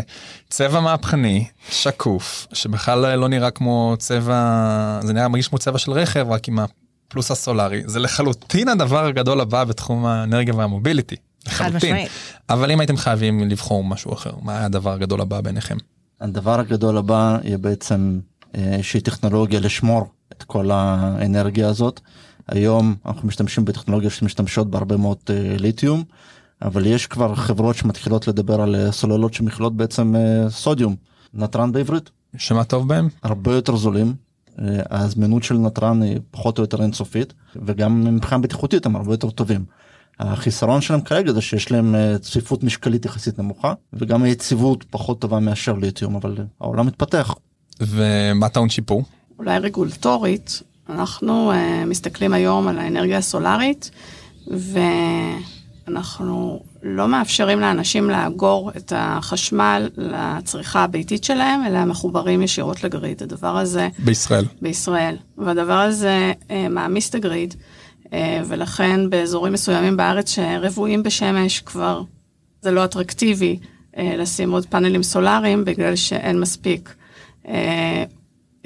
צבע 0.49 0.79
מהפכני 0.79 1.47
שקוף 1.69 2.47
שבכלל 2.53 3.15
לא 3.15 3.27
נראה 3.27 3.51
כמו 3.51 3.95
צבע 3.99 4.99
זה 5.03 5.13
נראה 5.13 5.27
מרגיש 5.27 5.47
כמו 5.47 5.57
צבע 5.57 5.77
של 5.77 5.91
רכב 5.91 6.27
רק 6.29 6.47
עם 6.47 6.59
הפלוס 6.59 7.31
הסולארי 7.31 7.83
זה 7.85 7.99
לחלוטין 7.99 8.67
הדבר 8.67 9.05
הגדול 9.05 9.41
הבא 9.41 9.63
בתחום 9.63 10.05
האנרגיה 10.05 10.55
והמוביליטי. 10.55 11.15
לחלוטין. 11.47 11.95
אבל 12.49 12.71
אם 12.71 12.79
הייתם 12.79 12.97
חייבים 12.97 13.49
לבחור 13.49 13.83
משהו 13.83 14.13
אחר 14.13 14.31
מה 14.41 14.65
הדבר 14.65 14.93
הגדול 14.93 15.21
הבא 15.21 15.41
בעיניכם? 15.41 15.77
הדבר 16.21 16.59
הגדול 16.59 16.97
הבא 16.97 17.37
יהיה 17.43 17.57
בעצם 17.57 18.19
אה, 18.55 18.73
איזושהי 18.73 19.01
טכנולוגיה 19.01 19.59
לשמור 19.59 20.07
את 20.31 20.43
כל 20.43 20.71
האנרגיה 20.71 21.67
הזאת. 21.67 22.01
היום 22.51 22.95
אנחנו 23.05 23.27
משתמשים 23.27 23.65
בטכנולוגיה 23.65 24.09
שמשתמשות 24.09 24.69
בהרבה 24.69 24.97
מאוד 24.97 25.17
uh, 25.27 25.61
ליתיום 25.61 26.03
אבל 26.61 26.85
יש 26.85 27.07
כבר 27.07 27.35
חברות 27.35 27.75
שמתחילות 27.75 28.27
לדבר 28.27 28.61
על 28.61 28.75
uh, 28.75 28.91
סוללות 28.91 29.33
שמכילות 29.33 29.75
בעצם 29.75 30.15
uh, 30.15 30.49
סודיום 30.49 30.95
נתרן 31.33 31.71
בעברית. 31.71 32.09
שמה 32.37 32.63
טוב 32.63 32.87
בהם? 32.87 33.09
הרבה 33.23 33.53
יותר 33.53 33.75
זולים. 33.75 34.13
הזמינות 34.89 35.43
של 35.43 35.57
נתרן 35.57 36.01
היא 36.01 36.19
פחות 36.31 36.57
או 36.57 36.63
יותר 36.63 36.81
אינסופית 36.81 37.33
וגם 37.55 38.15
מבחינה 38.15 38.41
בטיחותית 38.41 38.85
הם 38.85 38.95
הרבה 38.95 39.13
יותר 39.13 39.29
טובים. 39.29 39.65
החיסרון 40.19 40.81
שלהם 40.81 41.01
כרגע 41.01 41.31
זה 41.33 41.41
שיש 41.41 41.71
להם 41.71 41.95
צפיפות 42.21 42.63
משקלית 42.63 43.05
יחסית 43.05 43.39
נמוכה 43.39 43.73
וגם 43.93 44.23
היציבות 44.23 44.85
פחות 44.89 45.21
טובה 45.21 45.39
מאשר 45.39 45.73
ליתיום 45.73 46.15
אבל 46.15 46.37
העולם 46.61 46.87
מתפתח. 46.87 47.35
ומה 47.81 48.49
טעון 48.49 48.69
שיפור? 48.69 49.03
אולי 49.39 49.59
רגולטורית 49.59 50.61
אנחנו 50.89 51.51
uh, 51.51 51.55
מסתכלים 51.85 52.33
היום 52.33 52.67
על 52.67 52.79
האנרגיה 52.79 53.17
הסולארית, 53.17 53.91
ואנחנו 55.87 56.63
לא 56.83 57.07
מאפשרים 57.07 57.59
לאנשים 57.59 58.09
לאגור 58.09 58.71
את 58.77 58.93
החשמל 58.95 59.89
לצריכה 59.97 60.83
הביתית 60.83 61.23
שלהם, 61.23 61.65
אלא 61.65 61.85
מחוברים 61.85 62.41
ישירות 62.41 62.83
לגריד. 62.83 63.23
הדבר 63.23 63.57
הזה... 63.57 63.89
בישראל. 63.99 64.45
בישראל. 64.61 65.15
והדבר 65.37 65.79
הזה 65.79 66.33
uh, 66.41 66.51
מעמיס 66.69 67.09
את 67.09 67.15
הגריד, 67.15 67.55
uh, 68.05 68.09
ולכן 68.47 69.09
באזורים 69.09 69.53
מסוימים 69.53 69.97
בארץ 69.97 70.29
שרבועים 70.29 71.03
בשמש 71.03 71.59
כבר 71.59 72.01
זה 72.61 72.71
לא 72.71 72.85
אטרקטיבי 72.85 73.59
uh, 73.61 73.99
לשים 74.17 74.51
עוד 74.51 74.65
פאנלים 74.65 75.03
סולאריים, 75.03 75.65
בגלל 75.65 75.95
שאין 75.95 76.39
מספיק. 76.39 76.95
Uh, 77.45 77.49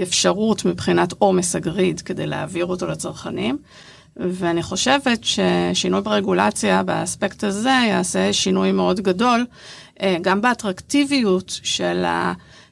אפשרות 0.01 0.65
מבחינת 0.65 1.13
עומס 1.17 1.56
ה 1.55 1.65
grid 1.65 2.01
כדי 2.01 2.27
להעביר 2.27 2.65
אותו 2.65 2.88
לצרכנים. 2.88 3.58
ואני 4.17 4.63
חושבת 4.63 5.19
ששינוי 5.23 6.01
ברגולציה 6.01 6.84
ב 6.83 6.92
aspect 6.92 7.43
הזה 7.43 7.84
יעשה 7.89 8.34
שינוי 8.34 8.71
מאוד 8.71 8.99
גדול, 8.99 9.45
אה, 10.01 10.17
גם 10.21 10.41
באטרקטיביות 10.41 11.60
של 11.63 12.06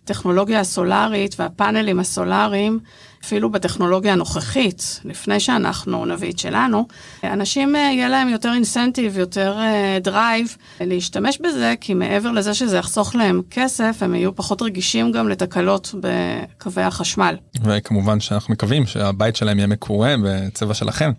הטכנולוגיה 0.04 0.60
הסולארית 0.60 1.36
והפאנלים 1.40 2.00
הסולאריים 2.00 2.80
אפילו 3.26 3.52
בטכנולוגיה 3.52 4.14
הנוכחית, 4.14 5.00
לפני 5.06 5.40
שאנחנו 5.40 6.06
נביא 6.06 6.32
את 6.32 6.40
שלנו, 6.40 6.88
אנשים 7.24 7.76
אה, 7.76 7.82
יהיה 7.82 8.10
להם 8.10 8.30
יותר 8.30 8.54
incentive, 8.54 9.18
יותר 9.18 9.58
drive 10.02 10.56
אה, 10.82 10.86
להשתמש 10.86 11.38
בזה, 11.42 11.74
כי 11.82 11.94
מעבר 11.94 12.32
לזה 12.32 12.54
שזה 12.54 12.78
יחסוך 12.78 13.16
להם 13.16 13.42
כסף, 13.52 13.98
הם 14.02 14.16
יהיו 14.16 14.36
פחות 14.36 14.62
רגישים 14.62 15.12
גם 15.12 15.30
לתקלות 15.30 15.96
בקווי 16.00 16.84
החשמל. 16.84 17.36
וכמובן 17.64 18.20
שאנחנו 18.20 18.54
מקווים 18.54 18.86
שהבית 18.86 19.36
שלהם 19.36 19.58
יהיה 19.58 19.68
מקורה 19.68 20.16
בצבע 20.24 20.74
שלכם. 20.74 21.12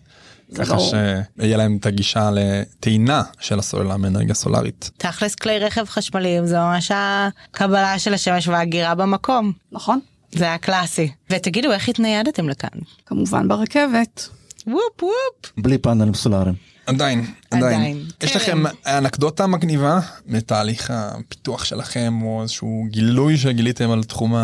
ככה 0.59 0.79
שיהיה 0.81 1.57
להם 1.57 1.77
את 1.81 1.87
הגישה 1.87 2.31
לטעינה 2.35 3.23
של 3.41 3.59
הסוללה 3.59 3.97
מאנרגיה 3.97 4.35
סולארית. 4.35 4.91
תכלס 4.97 5.35
כלי 5.35 5.59
רכב 5.59 5.85
חשמליים 5.85 6.47
זה 6.47 6.59
ממש 6.59 6.91
הקבלה 6.95 7.99
של 7.99 8.15
השמש 8.15 8.49
והגירה 8.49 8.95
במקום. 8.95 9.53
נכון. 9.73 10.01
זה 10.33 10.45
היה 10.45 10.59
קלאסי. 10.59 11.11
ותגידו, 11.31 11.73
איך 11.73 11.89
התניידתם 11.89 12.49
לכאן? 12.49 12.79
כמובן 13.07 13.49
ברכבת. 13.49 14.29
וופ 14.67 15.03
וופ. 15.03 15.53
בלי 15.57 15.79
פאנלים 15.79 16.15
סולאריים. 16.15 16.55
עדיין, 16.87 17.27
עדיין. 17.51 17.75
עדיין. 17.75 18.05
יש 18.23 18.33
כן. 18.33 18.39
לכם 18.39 18.63
אנקדוטה 18.87 19.47
מגניבה 19.47 20.01
מתהליך 20.27 20.91
הפיתוח 20.95 21.65
שלכם, 21.65 22.23
או 22.23 22.43
איזשהו 22.43 22.87
גילוי 22.91 23.37
שגיליתם 23.37 23.91
על 23.91 24.05
תחום 24.05 24.35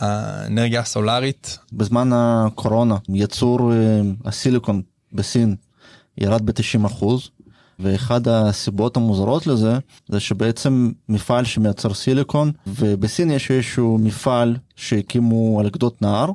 האנרגיה 0.00 0.80
הסולארית? 0.80 1.58
בזמן 1.72 2.10
הקורונה 2.14 2.96
ייצור 3.08 3.72
אה, 3.72 4.00
הסיליקון 4.24 4.82
בסין 5.12 5.56
ירד 6.18 6.46
ב-90 6.46 6.86
אחוז. 6.86 7.30
ואחד 7.78 8.28
הסיבות 8.28 8.96
המוזרות 8.96 9.46
לזה 9.46 9.78
זה 10.08 10.20
שבעצם 10.20 10.90
מפעל 11.08 11.44
שמייצר 11.44 11.94
סיליקון 11.94 12.52
ובסין 12.66 13.30
יש 13.30 13.50
איזשהו 13.50 13.98
מפעל 13.98 14.56
שהקימו 14.76 15.60
על 15.60 15.70
גדות 15.70 16.02
נהר 16.02 16.30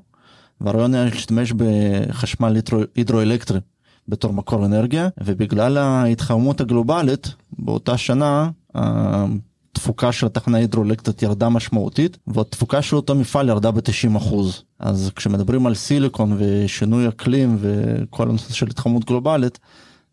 והרעיון 0.61 0.93
היה 0.93 1.05
להשתמש 1.05 1.53
בחשמל 1.53 2.57
הידרואלקטרי 2.95 3.59
בתור 4.07 4.33
מקור 4.33 4.65
אנרגיה 4.65 5.09
ובגלל 5.23 5.77
ההתחממות 5.77 6.61
הגלובלית 6.61 7.33
באותה 7.59 7.97
שנה 7.97 8.49
התפוקה 9.77 10.11
של 10.11 10.25
התחנה 10.25 10.57
הידרואלקטרית 10.57 11.23
ירדה 11.23 11.49
משמעותית 11.49 12.17
והתפוקה 12.27 12.81
של 12.81 12.95
אותו 12.95 13.15
מפעל 13.15 13.49
ירדה 13.49 13.71
ב-90 13.71 14.17
אחוז 14.17 14.63
אז 14.79 15.11
כשמדברים 15.15 15.65
על 15.65 15.75
סיליקון 15.75 16.37
ושינוי 16.37 17.07
אקלים 17.07 17.57
וכל 17.59 18.29
הנושא 18.29 18.53
של 18.53 18.67
התחממות 18.67 19.05
גלובלית 19.05 19.59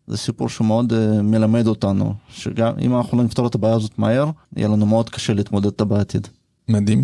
זה 0.07 0.17
סיפור 0.17 0.49
שמאוד 0.49 0.93
uh, 0.93 1.21
מלמד 1.21 1.67
אותנו 1.67 2.13
שגם 2.29 2.73
אם 2.81 2.97
אנחנו 2.97 3.17
לא 3.17 3.23
נפתור 3.23 3.47
את 3.47 3.55
הבעיה 3.55 3.75
הזאת 3.75 3.99
מהר 3.99 4.29
יהיה 4.55 4.67
לנו 4.67 4.85
מאוד 4.85 5.09
קשה 5.09 5.33
להתמודד 5.33 5.65
איתה 5.65 5.85
בעתיד. 5.85 6.27
מדהים. 6.69 7.03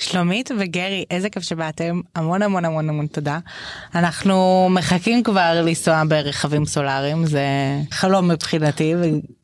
שלומית 0.00 0.50
וגרי 0.58 1.04
איזה 1.10 1.30
כיף 1.30 1.42
שבאתם 1.42 2.00
המון 2.16 2.42
המון 2.42 2.64
המון 2.64 2.88
המון 2.88 3.06
תודה 3.06 3.38
אנחנו 3.94 4.68
מחכים 4.70 5.22
כבר 5.22 5.62
לנסוע 5.64 6.02
ברכבים 6.08 6.66
סולאריים 6.66 7.26
זה 7.26 7.44
חלום 7.90 8.30
מבחינתי 8.30 8.94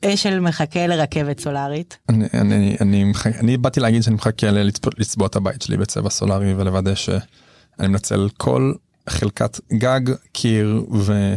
ואשל 0.02 0.40
מחכה 0.40 0.86
לרכבת 0.86 1.40
סולארית. 1.40 1.98
אני, 2.08 2.24
אני, 2.34 2.76
אני, 2.80 3.12
אני 3.40 3.56
באתי 3.56 3.80
להגיד 3.80 4.02
שאני 4.02 4.16
מחכה 4.16 4.50
לצבוע, 4.50 4.92
לצבוע 4.98 5.26
את 5.26 5.36
הבית 5.36 5.62
שלי 5.62 5.76
בצבע 5.76 6.10
סולארי 6.10 6.54
ולוודא 6.54 6.94
שאני 6.94 7.88
מנצל 7.88 8.28
כל 8.36 8.72
חלקת 9.08 9.60
גג 9.72 10.00
קיר 10.32 10.84
ו... 10.92 11.34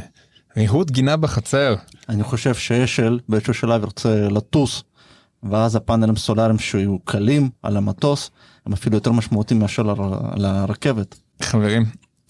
ריהוט 0.57 0.91
גינה 0.91 1.17
בחצר. 1.17 1.75
אני 2.09 2.23
חושב 2.23 2.55
שאשל 2.55 3.19
באיזשהו 3.29 3.53
שלב 3.53 3.83
ירצה 3.83 4.27
לטוס 4.29 4.83
ואז 5.43 5.75
הפאנלים 5.75 6.15
סולאריים 6.15 6.59
שיהיו 6.59 6.99
קלים 6.99 7.49
על 7.63 7.77
המטוס 7.77 8.31
הם 8.65 8.73
אפילו 8.73 8.95
יותר 8.95 9.11
משמעותיים 9.11 9.59
מאשר 9.59 9.83
לרכבת. 10.35 11.19
חברים, 11.41 11.85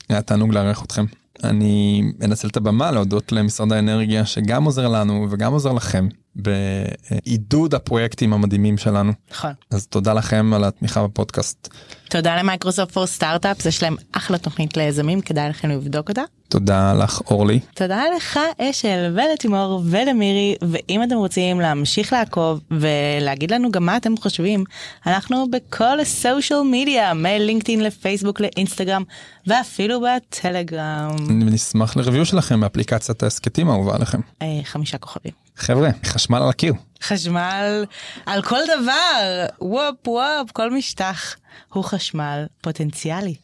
היה 0.10 0.22
תענוג 0.22 0.54
לארח 0.54 0.84
אתכם. 0.84 1.06
אני 1.44 2.04
אנצל 2.24 2.48
את 2.48 2.58
הבמה 2.58 2.92
להודות 2.92 3.32
למשרד 3.32 3.72
האנרגיה 3.74 4.26
שגם 4.26 4.64
עוזר 4.64 4.88
לנו 4.88 5.28
וגם 5.30 5.54
עוזר 5.54 5.74
לכם 5.74 6.08
בעידוד 6.36 7.76
הפרויקטים 7.76 8.34
המדהימים 8.34 8.78
שלנו. 8.78 9.14
נכון. 9.32 9.52
אז 9.72 9.88
תודה 9.88 10.14
לכם 10.14 10.54
על 10.54 10.64
התמיכה 10.64 11.04
בפודקאסט. 11.04 11.74
תודה 12.10 12.36
למייקרוסופט 12.40 12.92
פור 12.92 13.06
סטארט-אפס, 13.06 13.66
יש 13.66 13.84
להם 13.84 13.96
אחלה 14.12 14.38
תוכנית 14.38 14.78
ליזמים, 14.78 15.22
כדאי 15.22 15.50
לכם 15.50 15.70
לבדוק 15.70 16.10
אותה. 16.10 16.22
תודה 16.50 16.94
לך 16.94 17.22
אורלי. 17.32 17.60
תודה 17.74 18.04
לך 18.16 18.40
אשל 18.58 19.14
ולתימור 19.16 19.82
ולמירי, 19.86 20.56
ואם 20.62 21.04
אתם 21.04 21.16
רוצים 21.16 21.60
להמשיך 21.60 22.14
לעקוב 22.14 22.60
ולהגיד 22.72 23.52
לנו 23.52 23.72
גם 23.72 23.86
מה 23.86 23.98
אתם 23.98 24.18
חושבים, 24.18 24.64
אנחנו 25.06 25.46
בכל 25.52 26.00
הסושיאל 26.00 26.60
מדיה, 26.72 27.14
מלינקדאין 27.14 27.82
לפייסבוק 27.84 28.40
לאינסטגרם 28.40 29.04
ואפילו 29.48 30.02
בטלגרם. 30.02 31.16
נשמח 31.30 31.98
לריוויו 31.98 32.26
שלכם 32.26 32.60
באפליקציית 32.60 33.24
ההסכתים 33.24 33.70
האהובה 33.70 33.96
עליכם. 33.96 34.20
אה, 34.42 34.60
חמישה 34.64 34.98
כוכבים. 34.98 35.49
חבר'ה, 35.60 35.90
חשמל 36.06 36.38
על 36.38 36.50
הקיר. 36.50 36.74
חשמל 37.04 37.86
על 38.26 38.42
כל 38.42 38.60
דבר, 38.66 39.46
וופ 39.62 40.08
וופ, 40.08 40.52
כל 40.54 40.72
משטח 40.72 41.36
הוא 41.74 41.84
חשמל 41.84 42.46
פוטנציאלי. 42.62 43.36